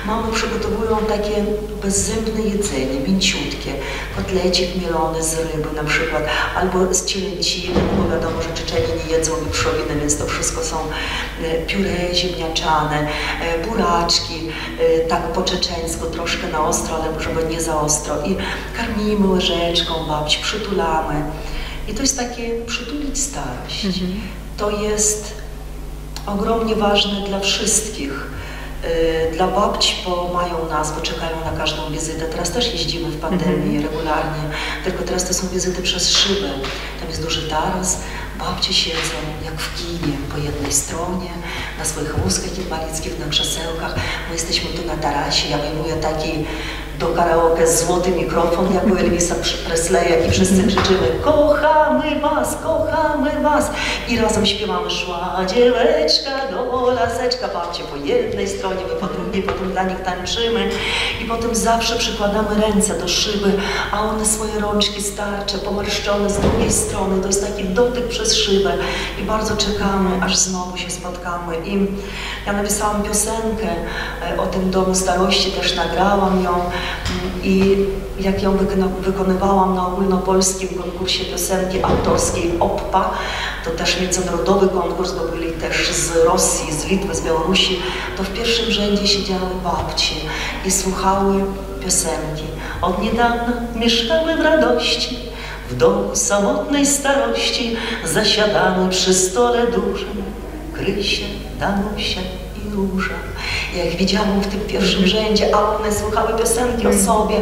[0.06, 1.46] Mamy przygotowują takie
[1.84, 3.74] bezzębne jedzenie, mięciutkie,
[4.16, 6.24] kotlecik mielony z ryby na przykład,
[6.56, 10.78] albo z cielęciny, bo wiadomo, że Czeczeni nie jedzą wieprzowiny, więc to wszystko są
[11.44, 13.08] e, pióre ziemniaczane,
[13.42, 18.38] e, buraczki, e, tak po czeczeńsku, troszkę na ostro, ale żeby nie za ostro i
[18.78, 21.24] karmimy łyżeczką babci, przytulamy.
[21.88, 23.86] I to jest takie przytulić starość.
[24.58, 25.34] To jest
[26.26, 28.12] ogromnie ważne dla wszystkich.
[28.84, 32.26] Yy, Dla babci, bo mają nas, bo czekają na każdą wizytę.
[32.26, 34.42] Teraz też jeździmy w pandemii regularnie,
[34.84, 36.50] tylko teraz to są wizyty przez szybę.
[37.00, 37.98] Tam jest duży taras,
[38.40, 41.30] babcie siedzą jak w kinie po jednej stronie,
[41.80, 43.96] na swoich wózkach inwalidzkich, na krzesełkach.
[44.28, 46.32] My jesteśmy tu na tarasie, ja wyjmuję taki
[47.00, 49.36] do karaoke złoty mikrofon, jak u Elvisa
[49.68, 53.72] Presleya i wszyscy krzyczymy kochamy was, kochamy was!
[54.08, 59.72] I razem śpiewamy szła dzieweczka do laseczka, babcie po jednej stronie, my po drugiej, potem
[59.72, 60.70] dla nich tańczymy
[61.22, 63.52] i potem zawsze przykładamy ręce do szyby,
[63.92, 68.74] a one swoje rączki starcze, pomarszczone z drugiej strony, to jest taki dotyk przez szybę
[69.22, 71.56] i bardzo czekamy, aż znowu się spotkamy.
[71.66, 71.88] I
[72.46, 73.68] ja napisałam piosenkę
[74.32, 76.72] e, o tym domu starości, też nagrałam ją mm,
[77.44, 77.86] i
[78.20, 78.58] jak ją
[79.02, 83.10] wykonywałam na ogólnopolskim konkursie piosenki autorskiej OPPA,
[83.66, 87.80] to też międzynarodowy konkurs, bo byli też z Rosji, z Litwy, z Białorusi,
[88.18, 90.16] to w pierwszym rzędzie siedziały babcie
[90.66, 91.44] i słuchały
[91.84, 92.44] piosenki.
[92.82, 95.20] Od niedawna mieszkały w radości,
[95.70, 97.76] w domu samotnej starości,
[98.06, 100.24] zasiadamy przy stole dużym,
[100.74, 101.26] Krysie,
[101.60, 102.22] Danusia
[102.78, 103.14] i Róża.
[103.86, 107.36] Jak widziałam w tym pierwszym rzędzie, a one słuchały piosenki o sobie,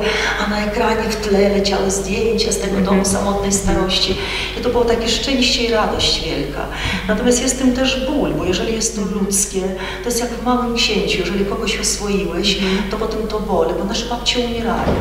[0.45, 4.15] a na ekranie w tle leciały zdjęcia z tego domu samotnej starości.
[4.59, 6.65] I to było takie szczęście i radość wielka.
[7.07, 9.61] Natomiast jest tym też ból, bo jeżeli jest to ludzkie,
[10.03, 11.19] to jest jak w Małym Księciu.
[11.19, 12.59] Jeżeli kogoś oswoiłeś,
[12.91, 14.93] to potem to boli, bo nasze babcie umierają.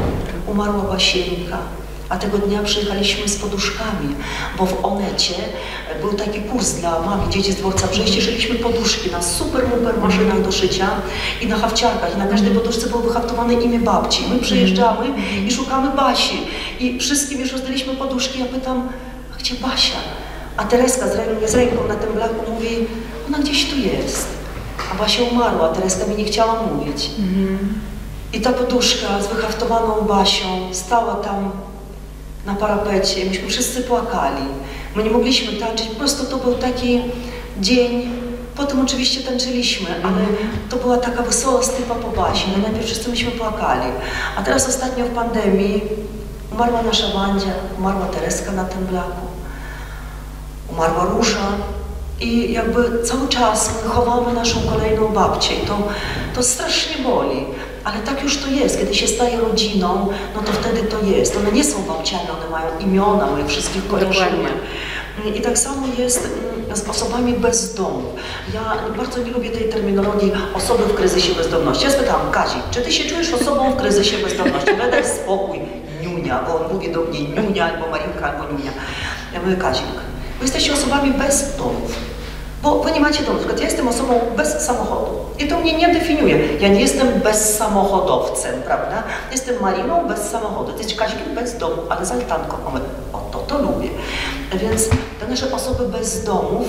[0.47, 1.59] Umarła Basieńka,
[2.09, 4.15] a tego dnia przyjechaliśmy z poduszkami,
[4.59, 5.35] bo w Onecie
[6.01, 9.99] był taki kurs dla mam i dzieci z dworca Brzeście, szyliśmy poduszki na super, super
[10.03, 10.89] maszynach do szycia
[11.43, 12.15] i na hawciarkach.
[12.15, 14.25] I na każdej poduszce było wyhaftowane imię babci.
[14.31, 15.07] My przyjeżdżamy
[15.47, 16.37] i szukamy Basi.
[16.81, 18.39] I wszystkim już rozdaliśmy poduszki.
[18.41, 18.89] Ja pytam,
[19.35, 19.97] a gdzie Basia?
[20.57, 22.69] A Tereska z, rę- z ręką na tym blaku mówi,
[23.29, 24.27] ona gdzieś tu jest.
[24.93, 27.11] A Basia umarła, Tereska mi nie chciała mówić.
[28.33, 31.51] I ta poduszka z wyhaftowaną Basią stała tam
[32.47, 34.43] na parapecie myśmy wszyscy płakali.
[34.97, 37.01] My nie mogliśmy tańczyć, po prostu to był taki
[37.61, 38.11] dzień.
[38.57, 40.27] Potem oczywiście tańczyliśmy, ale
[40.71, 42.45] to była taka wesoła stypa po Basi.
[42.57, 43.93] No najpierw wszyscy myśmy płakali.
[44.37, 45.83] A teraz ostatnio w pandemii
[46.53, 49.35] umarła nasza Wandzia, umarła Tereska na tym blaku
[50.75, 51.47] umarła Róża
[52.21, 55.79] i jakby cały czas my chowamy naszą kolejną babcię i to,
[56.35, 57.47] to strasznie boli.
[57.85, 61.37] Ale tak już to jest, kiedy się staje rodziną, no to wtedy to jest.
[61.37, 64.49] One nie są babciami, one mają imiona, my wszystkich kojarzymy.
[65.35, 66.29] I tak samo jest
[66.69, 68.03] mm, z osobami bez domu.
[68.55, 71.85] Ja bardzo nie lubię tej terminologii osoby w kryzysie bezdomności.
[71.85, 74.71] Ja spytałam, Kazi, czy ty się czujesz osobą w kryzysie bezdomności?
[74.79, 75.61] No daj spokój,
[76.03, 78.73] niunia, bo on mówi do mnie niunia, albo Marinka, albo niunia.
[79.35, 79.87] Ja mówię, Kazik,
[80.39, 82.14] wy jesteście osobami bez domów.
[82.65, 83.33] Bo wy nie macie domu.
[83.33, 85.11] Na przykład ja jestem osobą bez samochodu.
[85.39, 86.57] I to mnie nie definiuje.
[86.61, 89.03] Ja nie jestem bezsamochodowcem, prawda?
[89.33, 90.73] Jestem Mariną bez samochodu.
[90.73, 92.57] Ty jesteś Kazikiem bez domu, ale z altanką.
[93.13, 93.89] O, to, to lubię.
[94.55, 94.89] Więc
[95.21, 96.67] te nasze osoby bez domów,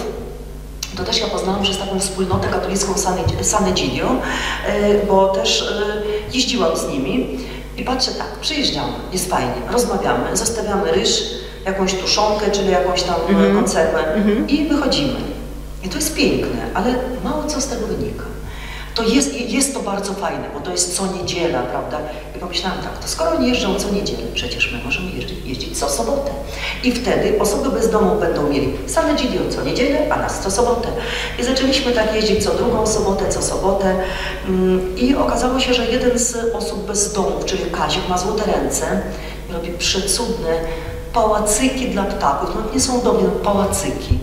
[0.97, 4.05] to też ja poznałam przez taką wspólnotę katolicką Sane- Sanegidio,
[4.67, 7.39] e, bo też e, jeździłam z nimi
[7.77, 11.23] i patrzę tak, przyjeżdżamy, jest fajnie, rozmawiamy, zostawiamy ryż,
[11.65, 13.15] jakąś tuszonkę, czyli jakąś tam
[13.51, 14.03] e, konserwę
[14.47, 15.34] i wychodzimy.
[15.85, 18.25] I to jest piękne, ale mało co z tego wynika.
[18.95, 21.99] To jest, jest to bardzo fajne, bo to jest co niedziela, prawda?
[22.35, 25.89] I pomyślałam tak, to skoro oni jeżdżą co niedzielę, przecież my możemy jeździć, jeździć co
[25.89, 26.31] sobotę.
[26.83, 30.87] I wtedy osoby bez domu będą mieli same dzielio co niedzielę, a nas co sobotę.
[31.39, 33.95] I zaczęliśmy tak jeździć co drugą sobotę, co sobotę.
[34.47, 39.01] Mm, I okazało się, że jeden z osób bez domów, czyli Kazik, ma złote ręce
[39.49, 40.59] i robi przecudne
[41.13, 42.49] pałacyki dla ptaków.
[42.55, 44.19] No nie są domy, no pałacyki.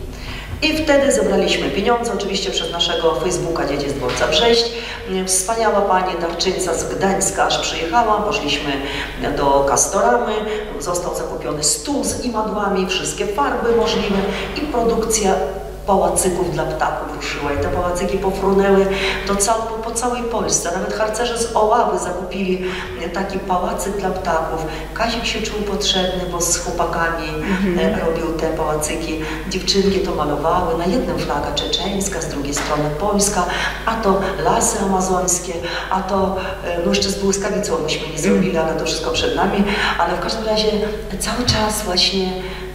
[0.63, 4.73] I wtedy zebraliśmy pieniądze, oczywiście przez naszego Facebooka Dzieci z Dworca Brześć.
[5.27, 8.73] Wspaniała pani darczyńca z Gdańska aż przyjechała, poszliśmy
[9.37, 10.33] do Kastoramy,
[10.79, 14.19] został zakupiony stół z imadłami, wszystkie farby możliwe
[14.57, 15.35] i produkcja
[15.87, 18.87] pałacyków dla ptaków ruszyła i te pałacyki pofrunęły
[19.27, 20.71] do cał, po, po całej Polsce.
[20.75, 22.65] Nawet harcerze z Oławy zakupili
[23.13, 24.67] taki pałacyk dla ptaków.
[24.95, 27.29] Kazik się czuł potrzebny, bo z chłopakami
[27.79, 29.21] e, robił te pałacyki.
[29.49, 33.45] Dziewczynki to malowały, na jednym flaga czeczeńska, z drugiej strony polska,
[33.87, 35.53] a to lasy amazońskie,
[35.91, 39.65] a to, e, no jeszcze z błyskawicą myśmy nie zrobili, ale to wszystko przed nami,
[39.99, 40.69] ale w każdym razie
[41.19, 42.33] cały czas właśnie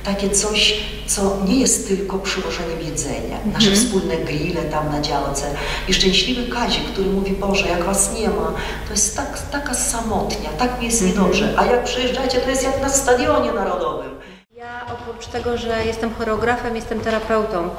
[0.08, 3.38] takie coś, co nie jest tylko przywożeniem jedzenia.
[3.54, 5.46] Nasze wspólne grille tam na działce.
[5.88, 8.54] I szczęśliwy Kazik, który mówi, Boże, jak was nie ma,
[8.88, 11.54] to jest tak, taka samotnia, tak mi jest niedobrze.
[11.58, 14.12] A jak przyjeżdżacie, to jest jak na stadionie narodowym.
[14.56, 17.70] Ja oprócz tego, że jestem choreografem, jestem terapeutą.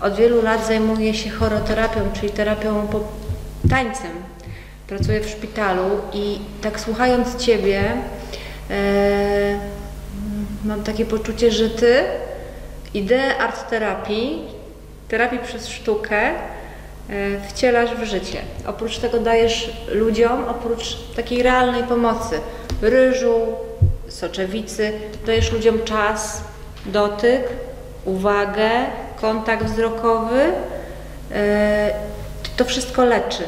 [0.00, 3.00] Od wielu lat zajmuję się choroterapią, czyli terapią po
[3.70, 4.10] tańcem.
[4.86, 7.92] Pracuję w szpitalu i tak słuchając Ciebie,
[8.70, 9.78] e,
[10.64, 12.04] mam takie poczucie, że Ty
[12.94, 14.44] ideę art terapii,
[15.08, 16.34] terapii przez sztukę e,
[17.48, 18.38] wcielasz w życie.
[18.66, 22.40] Oprócz tego dajesz ludziom, oprócz takiej realnej pomocy,
[22.82, 23.40] ryżu,
[24.08, 24.92] soczewicy,
[25.26, 26.40] dajesz ludziom czas,
[26.86, 27.42] dotyk,
[28.04, 28.70] uwagę,
[29.20, 30.52] kontakt wzrokowy.
[31.32, 31.90] E,
[32.56, 33.44] to wszystko leczy.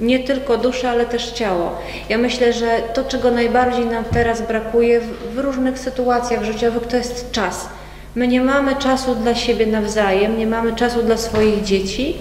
[0.00, 1.78] Nie tylko duszę, ale też ciało.
[2.08, 6.96] Ja myślę, że to, czego najbardziej nam teraz brakuje w, w różnych sytuacjach życiowych, to
[6.96, 7.68] jest czas.
[8.14, 12.18] My nie mamy czasu dla siebie nawzajem, nie mamy czasu dla swoich dzieci.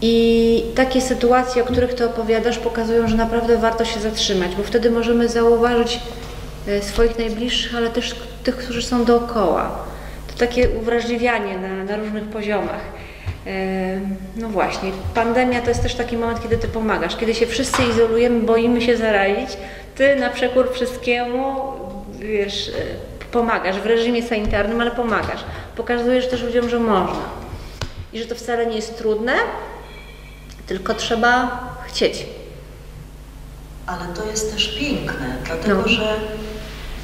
[0.00, 4.90] I takie sytuacje, o których Ty opowiadasz, pokazują, że naprawdę warto się zatrzymać, bo wtedy
[4.90, 6.00] możemy zauważyć
[6.68, 9.78] e, swoich najbliższych, ale też tych, którzy są dookoła.
[10.26, 12.80] To takie uwrażliwianie na, na różnych poziomach.
[14.36, 17.16] No właśnie, pandemia to jest też taki moment, kiedy Ty pomagasz.
[17.16, 19.48] Kiedy się wszyscy izolujemy, boimy się zarazić,
[19.94, 21.72] Ty na przekór wszystkiemu,
[22.18, 22.72] wiesz, e,
[23.32, 25.40] pomagasz w reżimie sanitarnym, ale pomagasz.
[25.76, 27.22] Pokazujesz też ludziom, że można.
[28.12, 29.34] I że to wcale nie jest trudne,
[30.66, 32.26] tylko trzeba chcieć.
[33.86, 35.88] Ale to jest też piękne, dlatego No.
[35.88, 36.16] że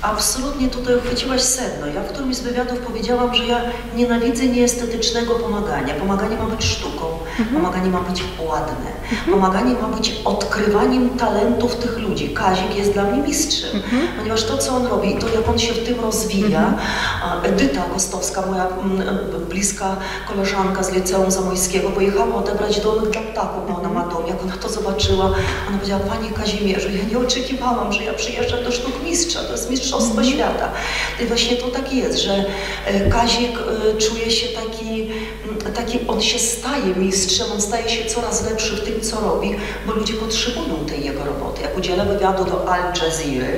[0.02, 1.86] absolutnie tutaj uchwyciłaś sedno.
[1.86, 3.60] Ja w którymś z wywiadów powiedziałam, że ja
[3.96, 5.94] nienawidzę nieestetycznego pomagania.
[5.94, 7.04] Pomaganie ma być sztuką,
[7.38, 7.56] Mhm.
[7.56, 8.90] pomaganie ma być ładne,
[9.30, 12.28] pomaganie ma być odkrywaniem talentów tych ludzi.
[12.34, 14.02] Kazik jest dla mnie mistrzem, Mhm.
[14.18, 16.74] ponieważ to, co on robi, to jak on się w tym rozwija,
[17.24, 19.02] a Edyta Gostowska, moja mm,
[19.48, 19.96] bliska
[20.28, 24.26] koleżanka z liceum zamojskiego, pojechała odebrać domek dla ptaków, bo ona ma dom.
[24.26, 25.24] Jak ona to zobaczyła,
[25.68, 29.70] ona powiedziała, Panie Kazimierzu, ja nie oczekiwałam, że ja przyjeżdżam do sztuk mistrza, to jest
[29.88, 30.70] mistrzostwo świata.
[31.20, 32.44] I właśnie to tak jest, że
[32.86, 35.02] e, Kazik e, czuje się taki,
[35.44, 39.56] mm, taki, on się staje mistrzem, on staje się coraz lepszy w tym, co robi,
[39.86, 41.62] bo ludzie potrzebują tej jego roboty.
[41.62, 43.48] Jak udziela wywiadu do Al Jazeera,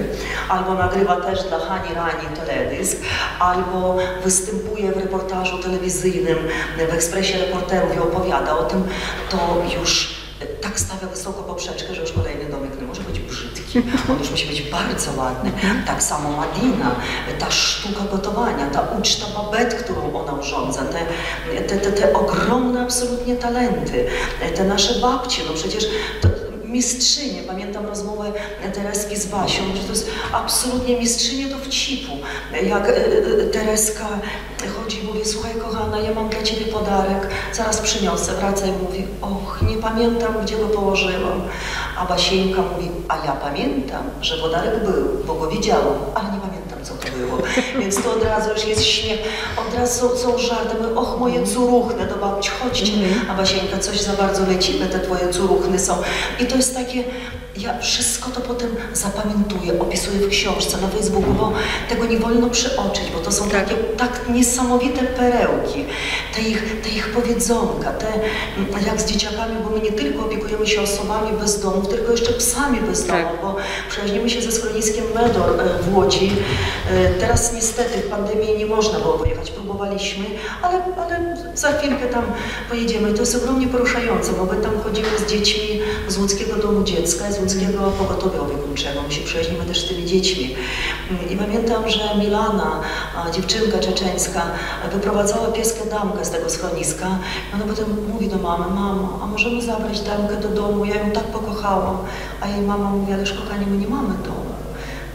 [0.49, 2.97] albo nagrywa też dla Hani Rani teledysk,
[3.39, 6.39] albo występuje w reportażu telewizyjnym
[6.91, 8.85] w Ekspresie Reporterów i opowiada o tym,
[9.31, 10.21] to już
[10.61, 13.60] tak stawia wysoko poprzeczkę, że już kolejny domek nie może być brzydki.
[14.11, 15.53] On już musi być bardzo ładny.
[15.87, 16.95] Tak samo Madina,
[17.39, 21.07] ta sztuka gotowania, ta uczta babet, którą ona urządza, te,
[21.63, 24.07] te, te, te ogromne absolutnie talenty,
[24.57, 25.85] te nasze babcie, no przecież
[26.21, 26.29] to,
[26.71, 27.43] mistrzynie.
[27.43, 28.33] Pamiętam rozmowę
[28.75, 32.13] Tereski z Basią, że to jest absolutnie mistrzynie do wcipu.
[32.63, 34.09] Jak e, e, Tereska
[34.79, 38.35] chodzi i mówi, słuchaj kochana, ja mam dla Ciebie podarek, zaraz przyniosę.
[38.35, 41.43] Wraca i mówi, och, nie pamiętam, gdzie go położyłam.
[42.01, 46.79] A Basieńka mówi, a ja pamiętam, że podarek był, bo go widziałam, ale nie pamiętam,
[46.83, 47.39] co to było.
[47.81, 49.21] Więc to od razu już jest śmiech,
[49.69, 52.93] od razu są, są żarty, mówię, och, moje curuchne do babci, chodźcie.
[53.31, 55.95] A Basieńka, coś za bardzo lecimy, te Twoje curuchny są.
[56.41, 57.05] I to jest takie,
[57.57, 61.53] ja wszystko to potem zapamiętuję, opisuję w książce na Facebooku, bo
[61.89, 63.65] tego nie wolno przeoczyć, bo to są Tak.
[63.65, 65.85] takie tak niesamowite perełki,
[66.35, 70.67] te ich, te ich powiedzonka, te mm, jak z dzieciakami, bo my nie tylko opiekujemy
[70.67, 73.27] się osobami bez domów, tylko jeszcze psami bez Tak.
[73.43, 73.57] bo
[73.91, 76.33] przyjaźnimy się ze schroniskiem Medor e, w Łodzi.
[76.91, 80.25] E, Teraz niestety w pandemii nie można było pojechać, próbowaliśmy,
[80.63, 82.25] ale, ale za chwilkę tam
[82.69, 83.11] pojedziemy.
[83.11, 87.33] I to jest ogromnie poruszające, bo my tam chodzimy z dziećmi z Łódzkiego Domu Dziecka,
[87.33, 89.03] z Łódzkiego Pogotowia Opiekuńczego.
[89.09, 90.57] My się przyjaźnimy też z tymi dziećmi.
[91.11, 92.81] Mm, I pamiętam, że Milana,
[93.35, 94.43] dziewczynka czeczeńska,
[94.93, 97.07] wyprowadzała pieskę damkę z tego schroniska.
[97.55, 100.85] Ona potem mówi do mamy, mamo, a możemy zabrać damkę do domu?
[100.85, 101.80] Ja ją tak pokochałam.
[102.41, 104.51] A jej mama mówi, ależ kochanie, my nie mamy domu.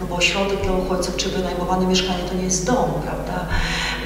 [0.01, 3.45] No bo ośrodek dla uchodźców czy wynajmowane mieszkanie to nie jest dom, prawda?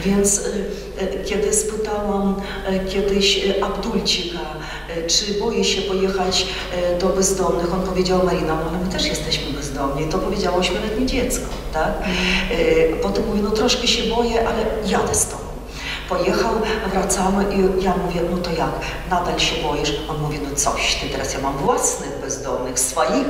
[0.06, 0.66] Więc y,
[1.02, 2.36] y, kiedy spytałam
[2.72, 4.40] y, kiedyś Abdulcika,
[5.08, 6.48] czy boi się pojechać
[7.02, 10.06] do bezdomnych, on powiedział Marina, no ale my też jesteśmy bezdomni.
[10.08, 11.94] To powiedziało ośmioletnie dziecko, tak?
[13.02, 15.44] Potem mówi, no troszkę się boję, ale jadę z tobą.
[16.10, 16.54] Pojechał,
[16.94, 18.72] wracamy i ja mówię, no to jak,
[19.10, 19.94] nadal się boisz?
[20.10, 23.28] On mówi, no coś, ty teraz ja mam własnych bezdomnych, swoich,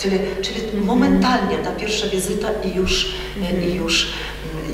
[0.00, 3.14] czyli, czyli momentalnie ta pierwsza wizyta i już,
[3.62, 4.12] i już,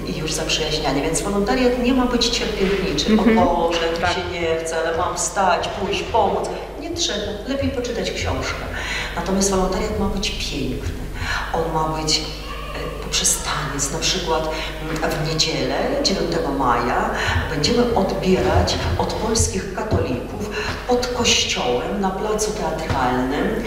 [0.06, 1.02] i już zaprzyjaźnianie.
[1.02, 3.12] Więc wolontariat nie ma być cierpiętniczy.
[3.12, 3.38] Mhm.
[3.38, 4.10] O Boże, mi Tak.
[4.10, 6.48] się nie chce, ale mam wstać, pójść, pomóc.
[6.80, 8.64] Nie trzeba, lepiej poczytać książkę.
[9.16, 11.04] Natomiast wolontariat ma być piękny.
[11.52, 12.22] On ma być e,
[13.04, 14.48] poprzez taniec, na przykład
[14.82, 16.20] mm, w niedzielę 9
[16.58, 17.10] maja
[17.50, 20.35] będziemy odbierać od polskich katolików
[20.88, 23.64] pod kościołem na placu teatralnym.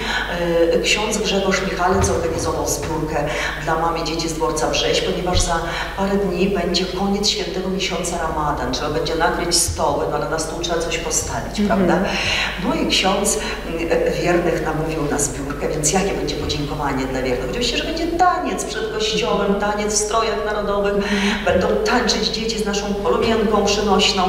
[0.76, 3.16] E, Ksiądz Grzegorz Michalec zorganizował zbiórkę
[3.64, 5.60] dla mamy dzieci z dworca Brześć, ponieważ za
[5.98, 8.72] parę dni będzie koniec świętego miesiąca Ramadan.
[8.74, 12.00] Trzeba będzie nakryć stoły, no ale na stół trzeba coś postawić, prawda?
[12.64, 13.90] No i ksiądz mm,
[14.24, 17.50] wiernych namówił na zbiórkę, więc jakie będzie podziękowanie dla wiernych?
[17.50, 20.94] Oczywiście, że będzie taniec przed kościołem, taniec w strojach narodowych,
[21.46, 24.24] będą tańczyć dzieci z naszą polomienką przynośną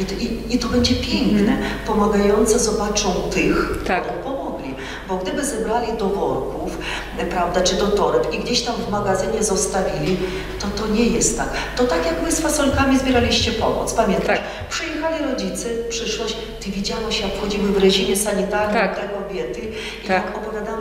[0.00, 4.04] i, to- i, i to będzie piękne, pomagające zobaczą tych, Tak.
[4.04, 4.74] pomogli.
[5.08, 6.78] Bo gdyby zebrali do worków,
[7.30, 10.16] prawda, czy do toreb i gdzieś tam w magazynie zostawili,
[10.60, 11.48] to to nie jest tak.
[11.76, 14.38] To tak jak wy z fasolkami zbieraliście pomoc, pamiętasz?
[14.38, 14.68] Tak.
[14.70, 18.96] Przyjechali rodzice, przyszłość, ty widziałaś jak wchodzimy w reżimie sanitarnym Tak.
[19.00, 19.60] te kobiety
[20.04, 20.10] i Tak.
[20.10, 20.32] jak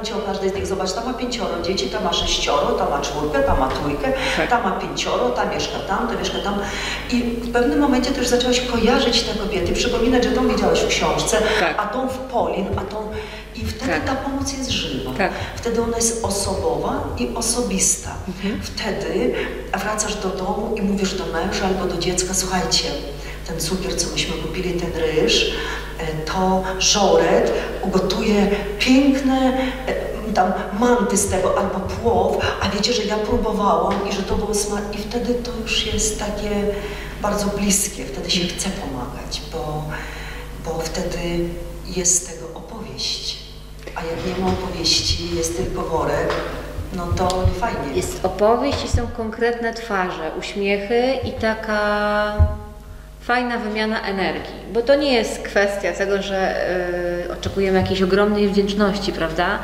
[0.01, 2.89] opowiadałam Ci o każdej z nich, zobacz, ta ma pięcioro dzieci, ta ma sześcioro, ta
[2.89, 4.49] ma czwórkę, ta ma trójkę, Tak.
[4.49, 6.59] ta ma pięcioro, ta mieszka tam, ta mieszka tam
[7.11, 11.37] i w pewnym momencie też zaczęłaś kojarzyć te kobiety, przypominać, że tą widziałaś w książce,
[11.59, 11.75] Tak.
[11.77, 13.11] a tą w Polin, a tą
[13.55, 14.05] i wtedy Tak.
[14.05, 15.11] ta pomoc jest żywa.
[15.17, 15.31] Tak.
[15.55, 18.09] Wtedy ona jest osobowa i osobista.
[18.27, 18.61] Mhm.
[18.63, 19.33] Wtedy
[19.81, 22.87] wracasz do domu i mówisz do męża albo do dziecka, słuchajcie,
[23.47, 25.51] ten cukier, co myśmy kupili, ten ryż,
[25.99, 27.51] e, to żoret
[27.83, 28.47] ugotuje
[28.79, 29.53] piękne
[29.87, 34.35] e, tam manty z tego albo płow, a wiecie, że ja próbowałam i że to
[34.35, 36.49] było smak i wtedy to już jest takie
[37.21, 39.83] bardzo bliskie, wtedy się chce pomagać, bo,
[40.65, 41.49] bo wtedy
[41.95, 43.37] jest tego opowieść.
[43.95, 46.33] A jak nie ma opowieści, jest tylko worek,
[46.95, 47.95] no to nie fajnie.
[47.95, 52.33] Jest opowieść i są konkretne twarze, uśmiechy i taka
[53.21, 54.53] fajna wymiana energii.
[54.73, 56.55] Bo to nie jest kwestia tego, że
[57.27, 59.59] y, oczekujemy jakiejś ogromnej wdzięczności, prawda?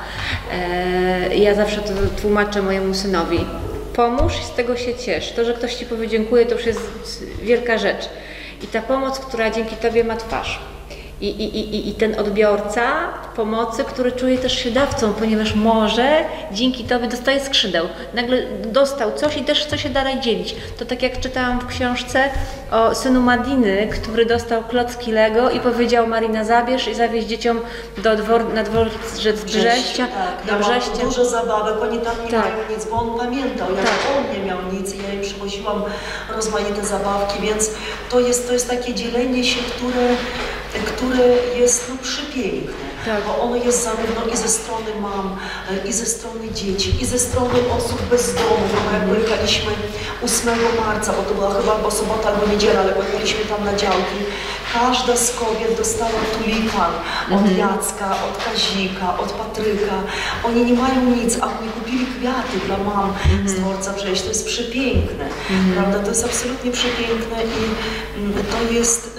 [0.53, 3.45] E, ja zawsze to tłumaczę mojemu synowi.
[3.95, 5.31] Pomóż z tego się ciesz.
[5.31, 8.09] To, że ktoś Ci powie dziękuję, to już jest wielka rzecz.
[8.63, 10.76] I ta pomoc, która dzięki Tobie ma twarz.
[11.21, 12.83] I, i, i, I ten odbiorca
[13.35, 17.85] pomocy, który czuje też się dawcą, ponieważ może dzięki Tobie dostaje skrzydeł.
[18.13, 20.55] Nagle dostał coś i też chce się dalej dzielić.
[20.79, 22.23] To tak jak czytałam w książce
[22.71, 27.59] o synu Madiny, który dostał klocki Lego i powiedział Marina zabierz i zawieź dzieciom
[27.97, 31.05] do dwor, na dworzec Brześcia, tak, do ja Brześcia.
[31.05, 32.41] dużo zabawek, oni tam nie Tak.
[32.43, 33.95] mają nic, bo on pamiętał, jak Tak.
[34.17, 35.83] on nie miał nic i ja im przywoziłam
[36.35, 37.71] rozmaite zabawki, więc
[38.09, 40.07] to jest, to jest takie dzielenie się, które,
[40.85, 41.27] które
[41.59, 42.87] jest no, przepiękne.
[43.05, 43.23] Tak.
[43.25, 45.37] Bo ono jest zarówno i ze strony mam,
[45.71, 48.81] e, i ze strony dzieci, i ze strony osób bezdomnych.
[48.85, 49.71] No, jak pojechaliśmy
[50.23, 50.55] 8
[50.85, 54.19] marca, bo to była chyba albo sobota, albo niedziela, ale pojechaliśmy tam na działki.
[54.73, 56.91] Każda z kobiet dostała tulipan
[57.31, 60.03] od Jacka, od Kazika, od Patryka.
[60.43, 63.13] Oni nie mają nic, a oni kupili kwiaty dla mam
[63.45, 64.21] z dworca przejść.
[64.21, 65.29] To jest przepiękne,
[65.73, 65.99] prawda?
[65.99, 67.59] To jest absolutnie przepiękne i
[68.19, 69.16] mm, to jest...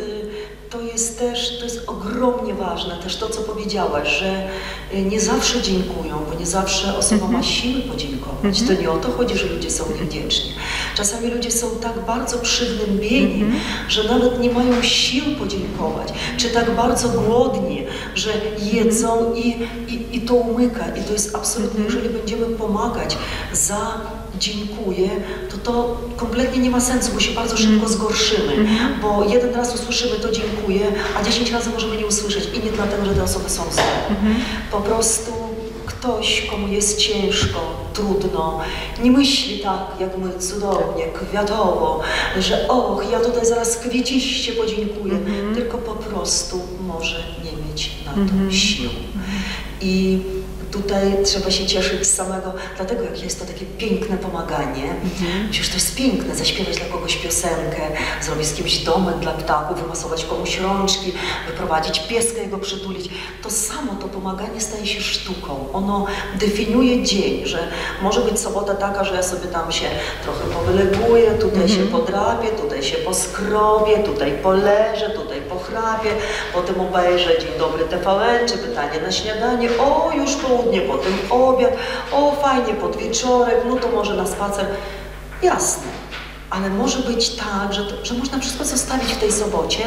[0.98, 4.48] to jest też, to jest ogromnie ważne, też to, co powiedziałaś, że
[4.94, 8.62] y, nie zawsze dziękują, bo nie zawsze osoba ma siły podziękować.
[8.62, 10.52] To nie o to chodzi, że ludzie są niewdzięczni.
[10.94, 13.44] Czasami ludzie są tak bardzo przygnębieni,
[13.88, 18.30] że nawet nie mają sił podziękować, czy tak bardzo głodni, że
[18.72, 19.48] jedzą i,
[19.88, 20.84] i, i to umyka.
[20.96, 23.16] I to jest absolutnie, jeżeli będziemy pomagać
[23.52, 24.00] za
[24.38, 25.08] dziękuję,
[25.50, 28.66] to to kompletnie nie ma sensu, bo się bardzo szybko zgorszymy,
[29.02, 30.80] bo jeden raz usłyszymy to dziękuję,
[31.20, 32.44] a dziesięć razy możemy nie usłyszeć.
[32.54, 33.82] I nie dlatego, że te osoby są złe.
[34.70, 35.32] Po prostu
[35.86, 37.60] ktoś, komu jest ciężko,
[37.94, 38.60] trudno,
[39.02, 42.00] nie myśli tak jak my cudownie, kwiatowo,
[42.40, 45.18] że och, ja tutaj zaraz kwieciście podziękuję,
[45.54, 48.90] tylko po prostu może nie mieć na to sił.
[49.80, 50.18] I
[50.70, 54.94] tutaj trzeba się cieszyć z samego, dlatego jak jest to takie piękne pomaganie,
[55.50, 57.82] przecież to jest piękne, zaśpiewać dla kogoś piosenkę,
[58.22, 61.12] zrobić z kimś domek dla ptaków, wymasować komuś rączki,
[61.46, 63.08] wyprowadzić pieska, jego przytulić.
[63.42, 65.72] To samo to pomaganie staje się sztuką.
[65.72, 66.06] Ono
[66.40, 67.58] definiuje dzień, że
[68.02, 69.86] może być sobota taka, że ja sobie tam się
[70.22, 76.10] trochę powyleguję, tutaj się podrapię, tutaj się poskrobię, tutaj poleżę, tutaj pochrapię,
[76.54, 81.72] potem obejrzę Dzień Dobry TVN, czy pytanie na śniadanie, o już południe, potem obiad,
[82.12, 84.66] o fajnie podwieczorek, no to może na spacer.
[85.42, 85.82] Jasne.
[86.50, 89.84] Ale może być tak, że, to, że można wszystko zostawić w tej sobocie,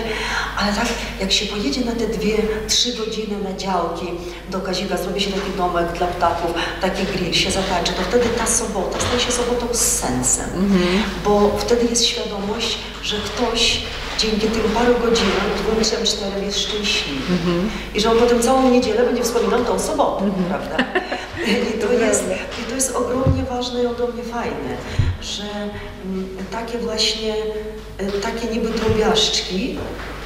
[0.57, 0.87] ale tak
[1.19, 4.07] jak się pojedzie na te dwie, trzy godziny na działki
[4.49, 6.51] do Kazika, zrobi się taki domek dla ptaków,
[6.81, 10.49] taki grill, się zatańczy, to wtedy ta sobota staje się sobotą z sensem,
[11.25, 13.81] bo wtedy jest świadomość, że ktoś
[14.21, 17.33] dzięki tym paru godzinom, dwóm, trzem, czterem jest szczęśliwy.
[17.95, 20.77] I że on potem całą niedzielę będzie wspominał tą sobotę, prawda?
[21.75, 22.23] I to, jest,
[22.61, 24.77] I to jest ogromnie ważne i ogromnie fajne,
[25.21, 25.43] że
[26.05, 27.35] mm, takie właśnie,
[28.01, 29.77] y, takie niby drobiażdżki,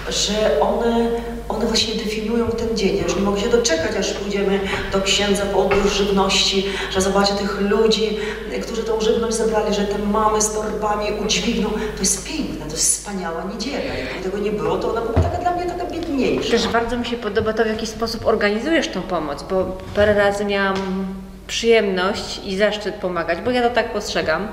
[0.10, 1.10] że one,
[1.50, 2.98] one właśnie definiują ten dzień.
[2.98, 4.60] Ja już nie mogę się doczekać, aż pójdziemy
[4.92, 8.18] do księdza po odbiór żywności, że zobaczę tych ludzi,
[8.62, 11.70] którzy tą żywność zebrali, że te mamy z torbami udźwigną.
[11.70, 13.84] To jest piękne, to jest wspaniała niedziela.
[13.84, 16.52] Jakby tego nie było, to ona była taka dla mnie taka biedniejsza.
[16.52, 20.46] Też bardzo mi się podoba to, w jaki sposób organizujesz tą pomoc, bo parę razy
[20.46, 20.76] miałam
[21.48, 24.48] przyjemność i zaszczyt pomagać, bo ja to tak postrzegam.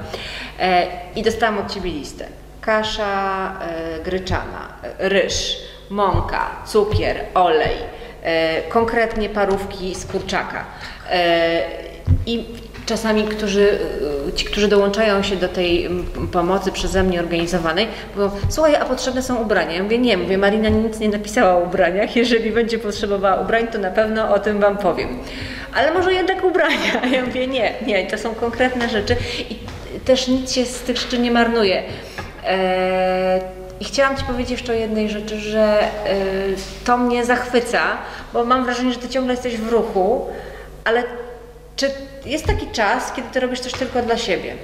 [0.61, 0.86] E,
[1.16, 2.24] I dostałam od Ciebie listę.
[2.62, 5.56] Kasza e, gryczana, ryż,
[5.90, 7.76] mąka, cukier, olej,
[8.22, 10.64] e, konkretnie parówki z kurczaka.
[11.10, 11.62] E,
[12.26, 12.44] I
[12.86, 13.78] czasami którzy,
[14.34, 15.88] ci, którzy dołączają się do tej
[16.32, 19.74] pomocy przeze mnie organizowanej, mówią, słuchaj, a potrzebne są ubrania.
[19.74, 23.78] Ja mówię, nie, mówię, Marina nic nie napisała o ubraniach, jeżeli będzie potrzebowała ubrań, to
[23.78, 25.18] na pewno o tym Wam powiem.
[25.74, 27.02] Ale może jednak ubrania?
[27.12, 29.16] Ja mówię, nie, nie, to są konkretne rzeczy
[29.50, 29.58] i
[30.04, 31.82] też nic się z tych rzeczy nie marnuje.
[32.47, 33.40] Eee,
[33.80, 36.14] I chciałam Ci powiedzieć jeszcze o jednej rzeczy, że e,
[36.84, 37.82] to mnie zachwyca,
[38.32, 40.26] bo mam wrażenie, że Ty ciągle jesteś w ruchu,
[40.84, 41.05] ale
[41.76, 41.90] czy
[42.26, 44.55] jest taki czas, kiedy Ty robisz coś tylko dla siebie?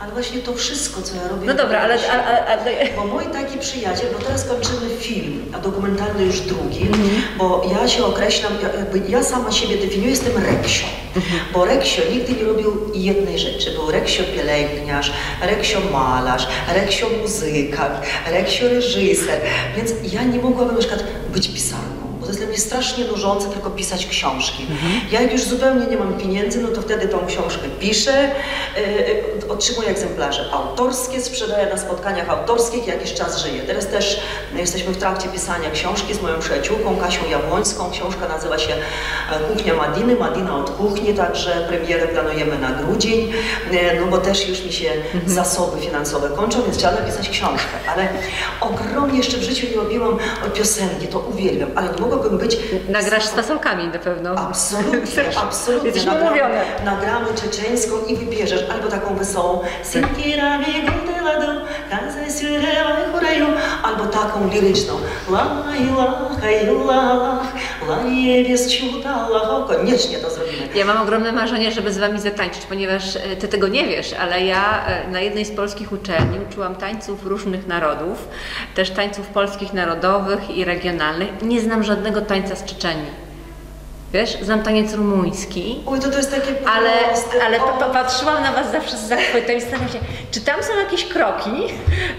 [0.00, 1.46] Ale właśnie to wszystko, co ja robię...
[1.46, 1.94] No dobra, ale...
[2.10, 6.86] ale, ale, ale Bo mój taki przyjaciel, bo teraz kończymy film, a dokumentalny już drugi,
[7.38, 10.86] bo ja się określam, ja- jakby ja sama siebie definiuję, jestem reksio.
[11.52, 13.70] Bo reksio nigdy nie robił jednej rzeczy.
[13.70, 19.40] Był reksio pielęgniarz, reksio malarz, reksio muzyka, reksio reżyser.
[19.76, 21.95] Więc ja nie mogłabym na przykład być pisarką.
[22.26, 24.66] To jest dla mnie strasznie nużące tylko pisać książki.
[25.10, 28.30] Ja jak już zupełnie nie mam pieniędzy, no to wtedy tą książkę piszę,
[28.76, 33.62] yy, otrzymuję egzemplarze autorskie, sprzedaję na spotkaniach autorskich, jakiś czas żyję.
[33.62, 34.20] Teraz też
[34.56, 37.90] jesteśmy w trakcie pisania książki z moją przyjaciółką Kasią Jabłońską.
[37.90, 43.32] Książka nazywa się e, Kuchnia Madiny, Madina od kuchni, także premierę planujemy na grudzień,
[44.00, 44.92] no bo też już mi się
[45.26, 47.76] zasoby finansowe kończą, więc trzeba napisać książkę.
[47.94, 48.08] Ale
[48.60, 50.18] ogromnie jeszcze w życiu nie robiłam
[50.54, 52.58] piosenki, to uwielbiam, ale nie mogłabym być
[52.88, 54.30] nagrasz z fasolkami na pewno.
[54.30, 55.90] Absolutnie, absolutnie.
[55.90, 56.64] Jesteśmy umówione.
[56.84, 59.60] nagramy czeczeńską i wybierzesz albo taką wesołą
[63.82, 64.94] albo taką liryczną
[65.30, 65.46] La
[66.62, 67.52] illallah,
[67.88, 69.66] la niebies ciutallah.
[69.66, 70.45] Koniecznie to zrobimy.
[70.76, 74.40] Ja mam ogromne marzenie, żeby z Wami zatańczyć, ponieważ e, Ty tego nie wiesz, ale
[74.44, 78.28] ja e, na jednej z polskich uczelni uczyłam tańców różnych narodów,
[78.74, 81.28] też tańców polskich narodowych i regionalnych.
[81.42, 83.26] Nie znam żadnego tańca z Czeczenii.
[84.12, 87.44] Wiesz, znam taniec rumuński, Oj, to to jest takie ale, proste.
[87.44, 89.98] ale O, pa- pa- patrzyłam na Was zawsze z zachwytem i zastanawiam się,
[90.30, 91.50] czy tam są jakieś kroki,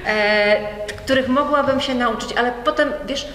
[0.06, 0.58] e,
[0.98, 3.28] których mogłabym się nauczyć, ale potem, wiesz,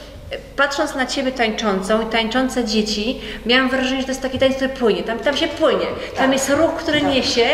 [0.57, 4.69] patrząc na Ciebie tańczącą i tańczące dzieci, miałam wrażenie, że to jest taki tańc, który
[4.69, 6.33] płynie, tam, tam się płynie, tam Tak.
[6.33, 7.11] jest ruch, który Tak.
[7.11, 7.47] niesie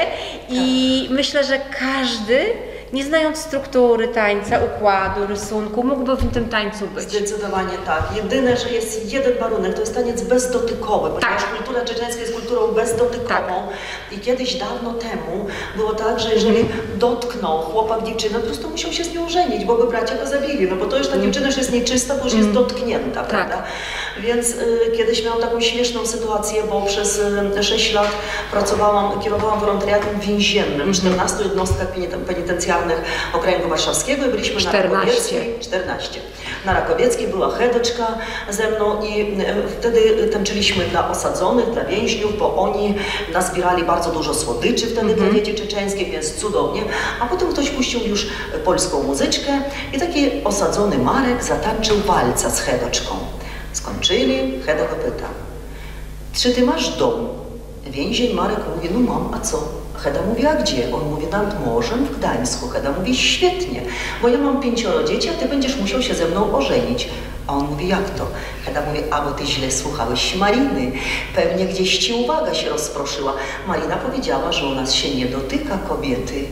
[0.48, 2.46] i myślę, że każdy,
[2.92, 7.04] nie znając struktury tańca, układu, rysunku, mógłby w tym tańcu być.
[7.10, 8.02] Zdecydowanie tak.
[8.16, 11.56] Jedyne, że jest jeden warunek, to jest taniec bezdotykowy, ponieważ Tak.
[11.56, 13.28] kultura czeczeńska jest kulturą bezdotykową.
[13.68, 14.18] Tak.
[14.18, 19.04] I kiedyś dawno temu było tak, że jeżeli dotknął chłopak dziewczynę, po prostu musiał się
[19.04, 21.56] z nią żenić, bo by bracia go zabili, no bo to już ta dziewczyna już
[21.56, 23.62] jest nieczysta, bo już jest dotknięta, prawda?
[24.20, 27.18] Więc y, kiedyś miałam taką śmieszną sytuację, bo przez
[27.58, 28.08] y, 6 lat
[28.50, 32.24] pracowałam, kierowałam wolontariatem więziennym w 14 jednostkach peniten-
[32.78, 34.88] penitencjarnych okręgu warszawskiego i byliśmy 14.
[34.88, 35.54] na Rakowieckiej.
[35.60, 36.20] 14.
[36.66, 38.18] Na Rakowieckiej była Hedeczka
[38.50, 42.94] ze mną i e, wtedy tańczyliśmy dla osadzonych, dla więźniów, bo oni
[43.32, 46.82] nazbierali bardzo dużo słodyczy wtedy dla dzieci czeczeńskich, więc cudownie.
[47.20, 48.26] A potem ktoś puścił już
[48.64, 49.60] polską muzyczkę
[49.92, 53.14] i taki osadzony Marek zatańczył walca z Hedeczką.
[53.72, 55.28] Skończyli, Heda go pyta,
[56.32, 57.28] czy ty masz dom?
[57.90, 59.58] Więzień Marek mówi, no mam, a co?
[59.94, 60.94] Heda mówi, a gdzie?
[60.94, 62.68] On mówi, nad morzem w Gdańsku.
[62.68, 63.82] Heda mówi, świetnie,
[64.22, 67.08] bo ja mam pięcioro dzieci, a ty będziesz musiał się ze mną ożenić.
[67.46, 68.26] A on mówi, jak to?
[68.64, 70.92] Heda mówi, a bo ty źle słuchałeś Mariny.
[71.34, 73.32] Pewnie gdzieś ci uwaga się rozproszyła.
[73.66, 76.44] Marina powiedziała, że u nas się nie dotyka kobiety.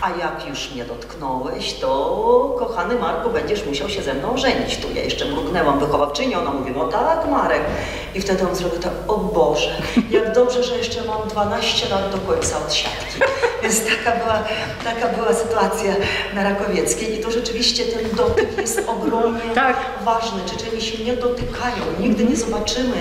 [0.00, 4.76] A jak już mnie dotknąłeś, to kochany Marku, będziesz musiał się ze mną żenić.
[4.76, 7.62] Tu ja jeszcze mrugnęłam wychowawczyni, ona mówi, no tak Marek.
[8.18, 9.70] I wtedy on zrobił tak, o Boże,
[10.10, 13.20] jak dobrze, że jeszcze mam 12 lat do końca od siatki.
[13.62, 14.42] Więc taka była,
[14.84, 15.94] taka była sytuacja
[16.34, 19.76] na Rakowieckiej i to rzeczywiście ten dotyk jest ogromnie Tak.
[20.04, 20.40] ważny.
[20.50, 21.82] Czeczeni się nie dotykają.
[22.00, 22.96] Nigdy nie zobaczymy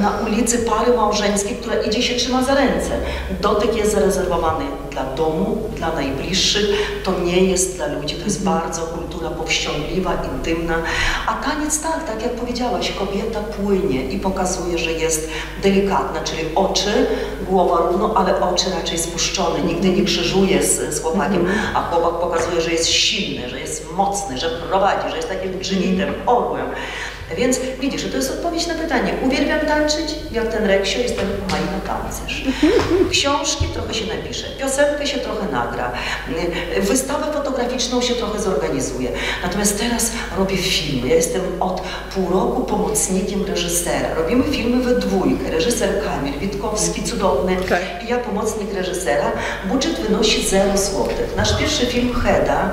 [0.00, 2.90] na ulicy pary małżeńskiej, która idzie się trzyma za ręce.
[3.40, 6.66] Dotyk jest zarezerwowany dla domu, dla najbliższych.
[7.04, 8.14] To nie jest dla ludzi.
[8.16, 8.80] To jest bardzo
[9.24, 10.74] kultura powściągliwa, intymna.
[11.26, 15.30] A taniec tak, tak jak powiedziałaś, kobieta płynie i pokazuje, że jest
[15.62, 17.06] delikatna, czyli oczy,
[17.48, 19.60] głowa równo, ale oczy raczej spuszczone.
[19.60, 24.38] Nigdy nie krzyżuje z, z chłopakiem, a chłopak pokazuje, że jest silny, że jest mocny,
[24.38, 26.66] że prowadzi, że jest takim dżynitem, orłem.
[27.36, 29.14] Więc widzisz, to jest odpowiedź na pytanie.
[29.26, 32.44] Uwielbiam tańczyć, jak ten Reksio, jestem Malina Tancerz.
[33.10, 35.92] Książki trochę się napisze, piosenkę się trochę nagra,
[36.80, 39.08] wystawę fotograficzną się trochę zorganizuje.
[39.42, 41.08] Natomiast teraz robię filmy.
[41.08, 41.82] Ja jestem od
[42.14, 44.14] pół roku pomocnikiem reżysera.
[44.14, 45.50] Robimy filmy we dwójkę.
[45.50, 47.80] Reżyser Kamil Witkowski, cudowny, Tak.
[48.04, 49.32] i ja pomocnik reżysera.
[49.64, 51.36] Budżet wynosi 0 złotych.
[51.36, 52.70] Nasz pierwszy film Heda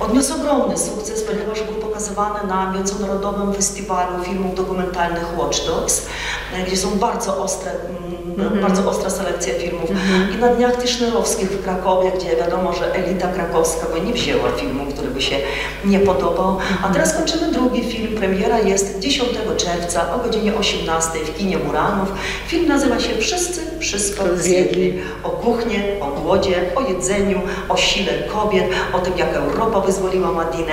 [0.00, 6.06] Odniósł ogromny sukces, ponieważ był pokazywany na Międzynarodowym Festiwalu Filmów Dokumentalnych Watch Dogs,
[6.54, 7.70] e, gdzie są bardzo ostre,
[8.38, 9.90] mm, bardzo ostra selekcja filmów.
[10.34, 14.86] I na Dniach Tischnerowskich w Krakowie, gdzie wiadomo, że elita krakowska by nie wzięła filmu,
[14.86, 15.36] który by się
[15.84, 16.58] nie podobał.
[16.82, 18.16] A teraz kończymy drugi film.
[18.16, 22.12] Premiera jest 10 czerwca o godzinie 18 w kinie Muranów.
[22.46, 25.02] Film nazywa się Wszyscy Wszystko Zjedli.
[25.22, 30.72] O kuchnie, o głodzie, o jedzeniu, o sile kobiet, o tym, jak Europa wyzwoliła Madinę.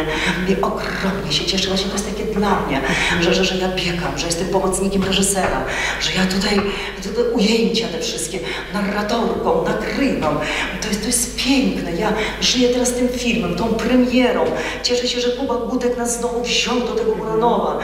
[0.49, 1.67] I ogromnie się cieszę.
[1.67, 2.81] Właśnie to jest takie dla mnie,
[3.21, 5.65] że, że, że ja biegam, że jestem pomocnikiem reżysera,
[6.01, 6.61] że ja tutaj,
[7.03, 8.39] tutaj ujęcia te wszystkie,
[8.73, 10.39] narratorką, nagrywam.
[10.81, 11.91] To jest, to jest piękne.
[11.91, 14.45] Ja żyję teraz tym filmem, tą premierą.
[14.83, 17.79] Cieszę się, że Kuba Gutek nas znowu wziął do tego Muranowa.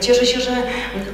[0.00, 0.50] Cieszę się, że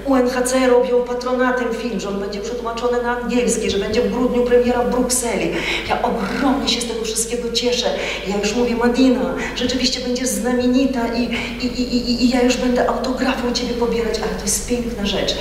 [0.05, 4.83] UNHCR objął patronatem film, że on będzie przetłumaczony na angielski, że będzie w grudniu premiera
[4.83, 5.51] w Brukseli.
[5.89, 7.87] Ja ogromnie się z tego wszystkiego cieszę.
[8.29, 11.23] Ja już mówię, Madina, rzeczywiście będziesz znamienita i,
[11.67, 15.35] i, i, i ja już będę autografy u Ciebie pobierać, ale to jest piękna rzecz.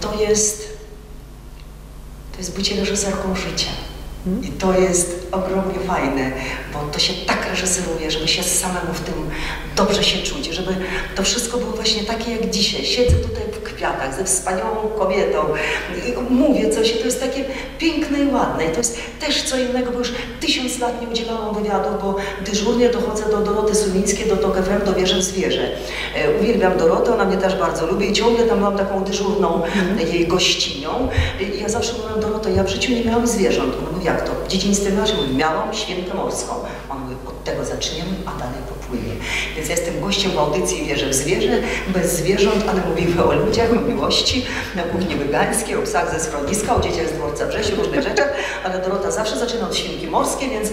[0.00, 0.78] To jest,
[2.32, 3.70] to jest bycie reżyserką życia.
[4.42, 6.32] I to jest ogromnie fajne,
[6.72, 9.14] bo to się tak reżyseruje, żeby się samemu w tym
[9.76, 10.76] dobrze się czuć, żeby
[11.14, 12.84] to wszystko było właśnie takie jak dzisiaj.
[12.84, 15.38] Siedzę tutaj w kwiatach ze wspaniałą kobietą
[16.08, 17.44] i mówię coś i to jest takie
[17.78, 18.64] piękne i ładne.
[18.64, 22.88] I to jest też co innego, bo już tysiąc lat nie udzielałam wywiadu, bo dyżurnie
[22.88, 25.70] dochodzę do Doroty Sumińskiej, do TOK FM, do Wierzę w Zwierzę.
[26.14, 29.62] E, uwielbiam Dorotę, ona mnie też bardzo lubi i ciągle tam mam taką dyżurną
[30.12, 31.08] jej gościnią.
[31.40, 33.74] I ja zawsze mówię, Doroto, ja w życiu nie miałam zwierząt.
[33.78, 34.32] Ona mówi, jak to?
[34.46, 35.16] W dzieciństwie masz?
[35.16, 36.54] Mówi, miałam świnkę morską.
[36.90, 39.12] On mówi, od tego zaczniemy, a dalej popłynie.
[39.56, 43.65] Więc ja jestem gościem w audycji Wierzę w Zwierzę, bez zwierząt, ale mówimy o ludziach,
[43.88, 44.46] miłości,
[44.76, 48.32] na kuchni wegańskiej, o psach ze schroniska, o dzieciach z dworca Brzesiu, różnych rzeczach,
[48.64, 50.68] ale Dorota zawsze zaczyna od świnki morskiej, więc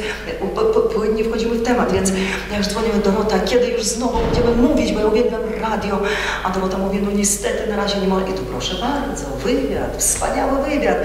[0.95, 2.11] płynnie wchodzimy w temat, więc
[2.51, 5.99] ja już dzwonię do Dorota, kiedy już znowu będziemy mówić, bo ja uwielbiam radio,
[6.43, 8.31] a Dorota mówi, no niestety na razie nie mogę.
[8.31, 10.97] I tu proszę bardzo, wywiad, wspaniały wywiad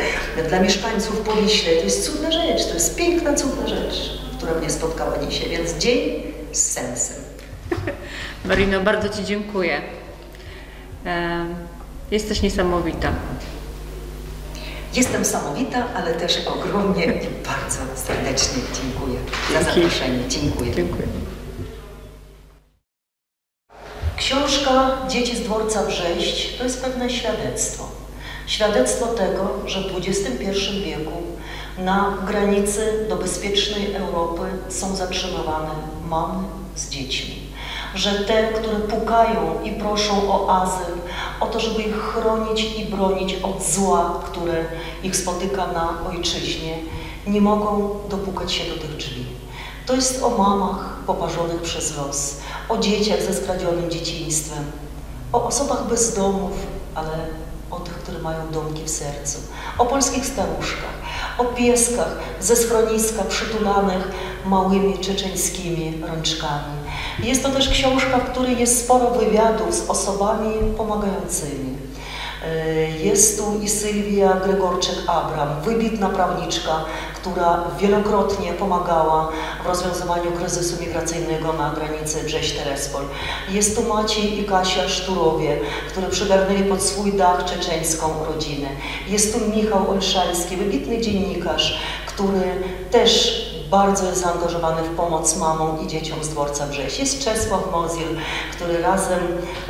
[0.49, 5.13] dla mieszkańców Poliśle, to jest cudna rzecz, to jest piękna, cudna rzecz, która mnie spotkała
[5.29, 6.23] dzisiaj, więc dzień
[6.53, 7.17] z sensem.
[8.45, 9.81] Marino, bardzo Ci dziękuję.
[11.05, 11.55] Em,
[12.11, 13.13] Jesteś niesamowita.
[14.95, 19.19] Jestem samowita, ale też ogromnie i bardzo serdecznie dziękuję
[19.53, 20.29] za zaproszenie.
[20.29, 20.75] Dziękuję.
[20.75, 21.09] Dziękuję.
[24.17, 27.89] Książka Dzieci z dworca Brześć to jest pewne świadectwo.
[28.47, 31.23] Świadectwo tego, że w XXI wieku
[31.79, 35.71] na granicy do bezpiecznej Europy są zatrzymywane
[36.09, 36.45] mamy
[36.77, 37.48] z dziećmi.
[37.95, 40.95] Że te, które pukają i proszą o azyl,
[41.41, 44.65] o to, żeby ich chronić i bronić od zła, które
[45.03, 46.79] ich spotyka na ojczyźnie,
[47.27, 49.27] nie mogą dopukać się do tych drzwi.
[49.87, 52.37] To jest o mamach poparzonych przez los,
[52.69, 54.65] o dzieciach ze skradzionym dzieciństwem,
[55.33, 56.53] o osobach bez domów,
[56.95, 57.27] ale
[57.71, 59.39] o tych, które mają domki w sercu,
[59.79, 60.99] o polskich staruszkach,
[61.39, 64.09] o pieskach ze schroniska przytulanych
[64.47, 66.78] małymi czeczeńskimi rączkami.
[67.23, 71.77] Jest to też książka, w której jest sporo wywiadów z osobami pomagającymi.
[73.03, 79.29] Jest tu i Sylwia Gregorczyk-Abram, wybitna prawniczka, która wielokrotnie pomagała
[79.65, 83.03] w rozwiązywaniu kryzysu migracyjnego na granicy Brześć-Terespol.
[83.51, 85.59] Jest tu Maciej i Kasia Szturowie,
[85.89, 88.69] które przygarnęli pod swój dach czeczeńską rodzinę.
[89.09, 95.87] Jest tu Michał Olszański, wybitny dziennikarz, który też bardzo jest zaangażowany w pomoc mamom i
[95.87, 96.99] dzieciom z dworca Brześć.
[96.99, 98.09] Jest Czesław Mozil,
[98.53, 99.21] który razem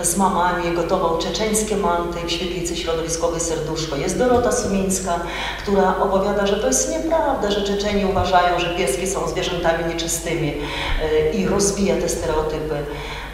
[0.02, 3.96] z mamami gotował czeczeńskie manty w świetlicy środowiskowej Serduszko.
[3.96, 5.20] Jest Dorota Sumińska,
[5.62, 11.30] która opowiada, że to jest nieprawda, że Czeczeni uważają, że pieski są zwierzętami nieczystymi yy,
[11.32, 12.76] i rozbija te stereotypy.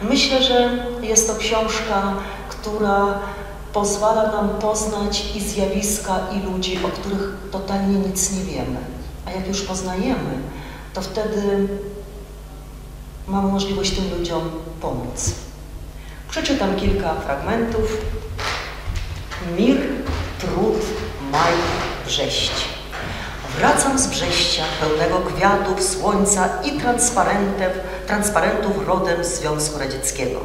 [0.01, 0.69] Myślę, że
[1.01, 2.13] jest to książka,
[2.49, 3.19] która
[3.73, 8.94] pozwala nam poznać i zjawiska, i ludzi, o których totalnie nic nie wiemy.
[9.25, 10.39] A jak już poznajemy,
[10.93, 11.67] to wtedy
[13.27, 14.49] mamy możliwość tym ludziom
[14.81, 15.31] pomóc.
[16.29, 17.97] Przeczytam kilka fragmentów.
[19.57, 19.77] Mir,
[20.39, 20.75] trud,
[21.31, 21.53] maj,
[22.05, 22.51] Brześć.
[23.57, 27.67] Wracam z Brześcia, pełnego kwiatów, słońca i transparentów,
[28.07, 30.39] transparentów rodem z Związku Radzieckiego.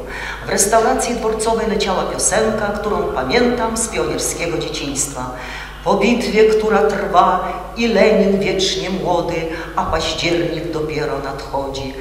[0.47, 5.31] W restauracji dworcowej leciała piosenka, którą pamiętam z pionierskiego dzieciństwa.
[5.84, 9.36] Po bitwie, która trwa i Lenin wiecznie młody,
[9.76, 11.94] a październik dopiero nadchodzi.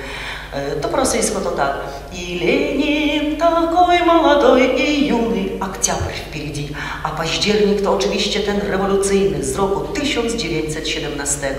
[0.82, 1.74] To po rosyjsku to tak.
[2.12, 6.68] I Lenin такой молодой и юный, Октябрь wпереди,
[7.02, 11.54] a październik to oczywiście ten rewolucyjny z roku 1917.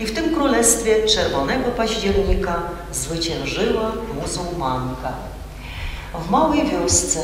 [0.00, 2.62] I w tym królestwie czerwonego października
[2.92, 5.12] zwyciężyła muzułmanka.
[6.26, 7.20] W małej wiosce,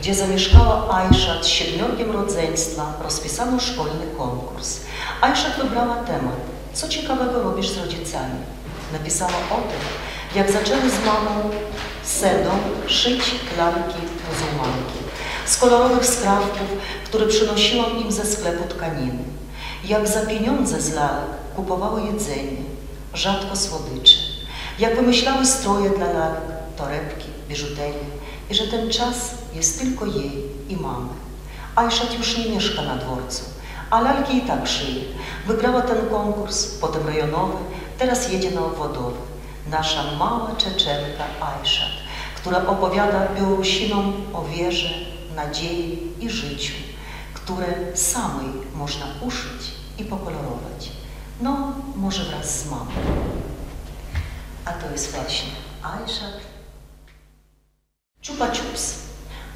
[0.00, 4.80] gdzie zamieszkała Aisha z siedmiorgiem rodzeństwa, rozpisano szkolny konkurs.
[5.20, 6.36] Aisha wybrała temat,
[6.72, 8.38] co ciekawego robisz z rodzicami.
[8.92, 9.80] Napisała o tym,
[10.34, 11.50] jak zaczęły z mamą
[12.04, 12.50] Sedą
[12.86, 13.20] szyć
[13.58, 14.98] lalki muzułmanki.
[15.46, 16.68] Z kolorowych skrawków,
[17.04, 19.24] które przynosiłam im ze sklepu tkaniny.
[19.84, 22.62] Jak za pieniądze z lalek kupowały jedzenie,
[23.14, 24.18] rzadko słodycze.
[24.78, 26.40] Jak wymyślały stroje dla lalek,
[26.76, 28.08] torebki, biżuterię
[28.50, 31.08] i że ten czas jest tylko jej i mamy.
[31.76, 33.44] Ajszat już nie mieszka na dworcu,
[33.90, 35.04] a lalki i tak szyje.
[35.46, 37.56] Wygrała ten konkurs, potem rejonowy,
[37.98, 39.16] teraz jedzie na obwodowy.
[39.70, 41.90] Nasza mała Czeczenka Ajszat,
[42.36, 44.90] która opowiada Białorusinom o wierze,
[45.36, 46.74] nadziei i życiu,
[47.34, 50.92] które samej można uszyć i pokolorować.
[51.40, 52.90] No, może wraz z mamą.
[54.64, 55.50] A to jest właśnie
[55.82, 56.40] Ajszat
[58.20, 59.07] Czupa Czups.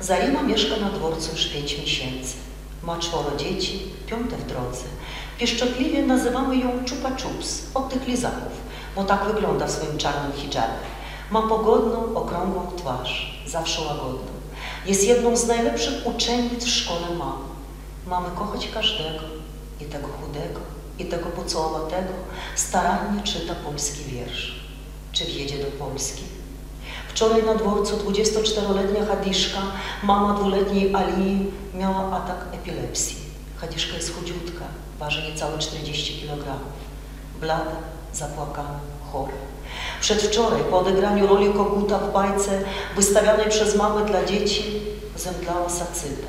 [0.02, 2.34] Zarima mieszka na dworcu już pięć miesięcy.
[2.82, 4.84] Ma czworo dzieci, piąte w drodze.
[5.38, 8.52] Pieszczotliwie nazywamy ją Czupa Czups, od tych lizaków,
[8.96, 10.82] bo tak wygląda w swoim czarnym hijabie.
[11.30, 14.32] Ma pogodną, okrągłą twarz, zawsze łagodną.
[14.86, 17.38] Jest jedną z najlepszych uczennic w szkole mam.
[18.06, 19.22] Mamy kochać każdego,
[19.80, 20.60] i tego chudego,
[20.98, 22.12] i tego pucołowatego.
[22.56, 24.62] Starannie czyta polski wiersz.
[25.12, 26.22] Czy wjedzie do Polski?
[27.14, 29.58] Wczoraj na dworcu 24-letnia Hadiszka,
[30.02, 33.16] mama dwuletniej Ali, miała atak epilepsji.
[33.56, 34.64] Hadiszka jest chudziutka,
[34.98, 36.44] waży niecałe 40 kg.
[37.40, 37.76] Blada,
[38.12, 38.80] zapłakana,
[39.12, 39.32] chora.
[40.00, 42.62] Przedwczoraj, po odegraniu roli koguta w bajce
[42.96, 44.64] wystawianej przez mamę dla dzieci,
[45.16, 46.28] zemdlała sacyta.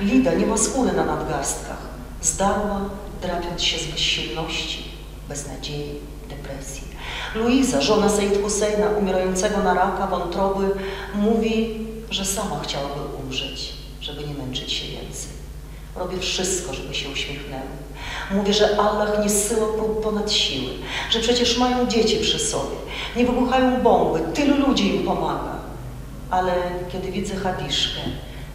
[0.00, 1.78] Lida nie ma skóry na nadgarstkach.
[2.22, 2.80] Zdarła,
[3.22, 4.90] drapiąc się z bezsilności,
[5.28, 6.93] beznadziei, depresji.
[7.34, 10.70] Luiza, żona Said Husseina, umierającego na raka wątroby,
[11.14, 15.30] mówi, że sama chciałaby umrzeć, żeby nie męczyć się więcej.
[15.96, 17.62] Robię wszystko, żeby się uśmiechnęły.
[18.30, 20.70] Mówię, że Allah nie zsyła prób ponad siły,
[21.10, 22.76] że przecież mają dzieci przy sobie,
[23.16, 25.54] nie wybuchają bomby, tylu ludzi im pomaga.
[26.30, 26.52] Ale
[26.92, 28.00] kiedy widzę Hadiszkę,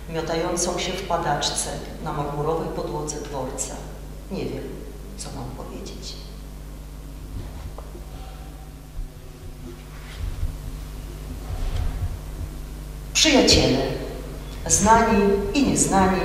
[0.09, 1.69] miotającą się w padaczce
[2.03, 3.75] na marmurowej podłodze dworca,
[4.31, 4.63] nie wiem,
[5.17, 5.68] co mam powiedzieć.
[13.19, 13.77] Przyjaciele,
[14.67, 15.21] znani
[15.53, 16.21] i nieznani,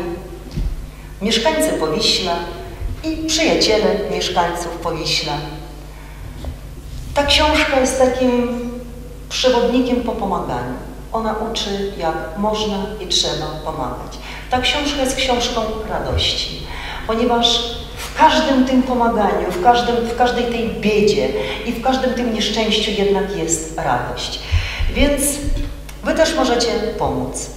[1.22, 2.36] mieszkańcy Powiśla
[3.04, 5.32] i przyjaciele mieszkańców Powiśla.
[7.14, 8.60] Ta książka jest takim
[9.28, 10.74] przewodnikiem po pomaganiu.
[11.12, 14.18] Ona uczy, jak można i trzeba pomagać.
[14.50, 16.62] Ta książka jest książką radości,
[17.06, 21.28] ponieważ w każdym tym pomaganiu, w, każdym, w każdej tej biedzie
[21.66, 24.40] i w każdym tym nieszczęściu jednak jest radość.
[24.94, 25.22] Więc
[26.04, 27.50] Wy też możecie pomóc.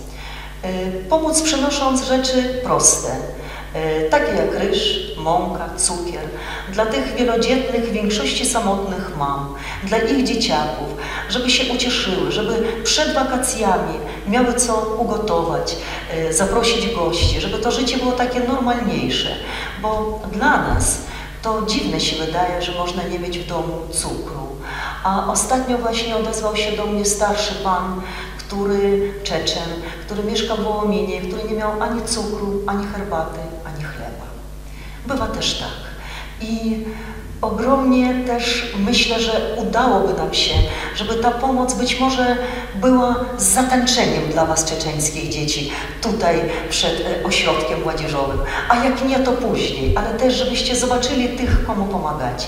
[1.10, 3.10] Pomóc przynosząc rzeczy proste,
[4.10, 6.22] takie jak ryż, mąka, cukier,
[6.74, 10.88] dla tych wielodzietnych, w większości samotnych mam, dla ich dzieciaków,
[11.30, 13.94] żeby się ucieszyły, żeby przed wakacjami
[14.28, 15.76] miały co ugotować,
[16.32, 19.30] zaprosić gości, żeby to życie było takie normalniejsze,
[19.82, 20.98] bo dla nas
[21.42, 24.48] to dziwne się wydaje, że można nie mieć w domu cukru.
[25.04, 28.02] A ostatnio właśnie odezwał się do mnie starszy pan,
[28.48, 29.70] który Czeczen,
[30.06, 34.26] który mieszka w Wołominie, który nie miał ani cukru, ani herbaty, ani chleba.
[35.08, 35.88] Bywa też tak.
[36.50, 36.86] I
[37.42, 40.54] ogromnie też myślę, że udałoby nam się,
[40.96, 42.38] żeby ta pomoc być może
[42.76, 45.72] była z zatańczeniem dla Was czeczeńskich dzieci
[46.02, 48.38] tutaj przed ośrodkiem młodzieżowym,
[48.70, 52.48] a jak nie, to później, ale też żebyście zobaczyli tych, komu pomagacie.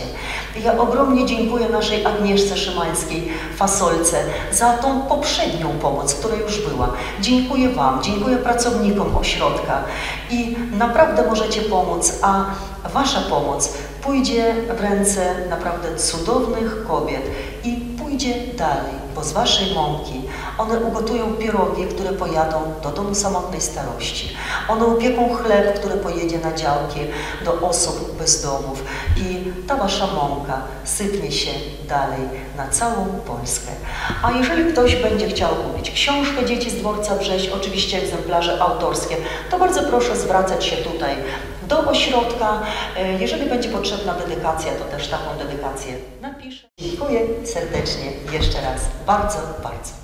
[0.56, 6.94] Ja ogromnie dziękuję naszej Agnieszce Szymańskiej, Fasolce, za tą poprzednią pomoc, która już była.
[7.22, 9.84] Dziękuję Wam, dziękuję pracownikom ośrodka
[10.32, 12.46] i naprawdę możecie pomóc, a
[12.94, 13.74] Wasza pomoc
[14.04, 17.22] pójdzie w ręce naprawdę cudownych kobiet
[17.64, 20.22] i pójdzie dalej, bo z Waszej mąki
[20.60, 24.36] one ugotują pierogi, które pojadą do domu samotnej starości.
[24.68, 27.00] One upieką chleb, który pojedzie na działki
[27.46, 28.84] do osób bez domów
[29.18, 31.52] i ta Wasza mąka sypnie się
[31.88, 32.20] dalej
[32.58, 33.72] na całą Polskę.
[34.24, 39.16] A jeżeli ktoś będzie chciał kupić książkę Dzieci z dworca Brześć, oczywiście egzemplarze autorskie,
[39.52, 41.16] to bardzo proszę zwracać się tutaj
[41.68, 42.60] do ośrodka.
[43.20, 46.68] Jeżeli będzie potrzebna dedykacja, to też taką dedykację napiszę.
[46.78, 48.82] Dziękuję serdecznie jeszcze raz.
[49.06, 49.99] Bardzo, bardzo.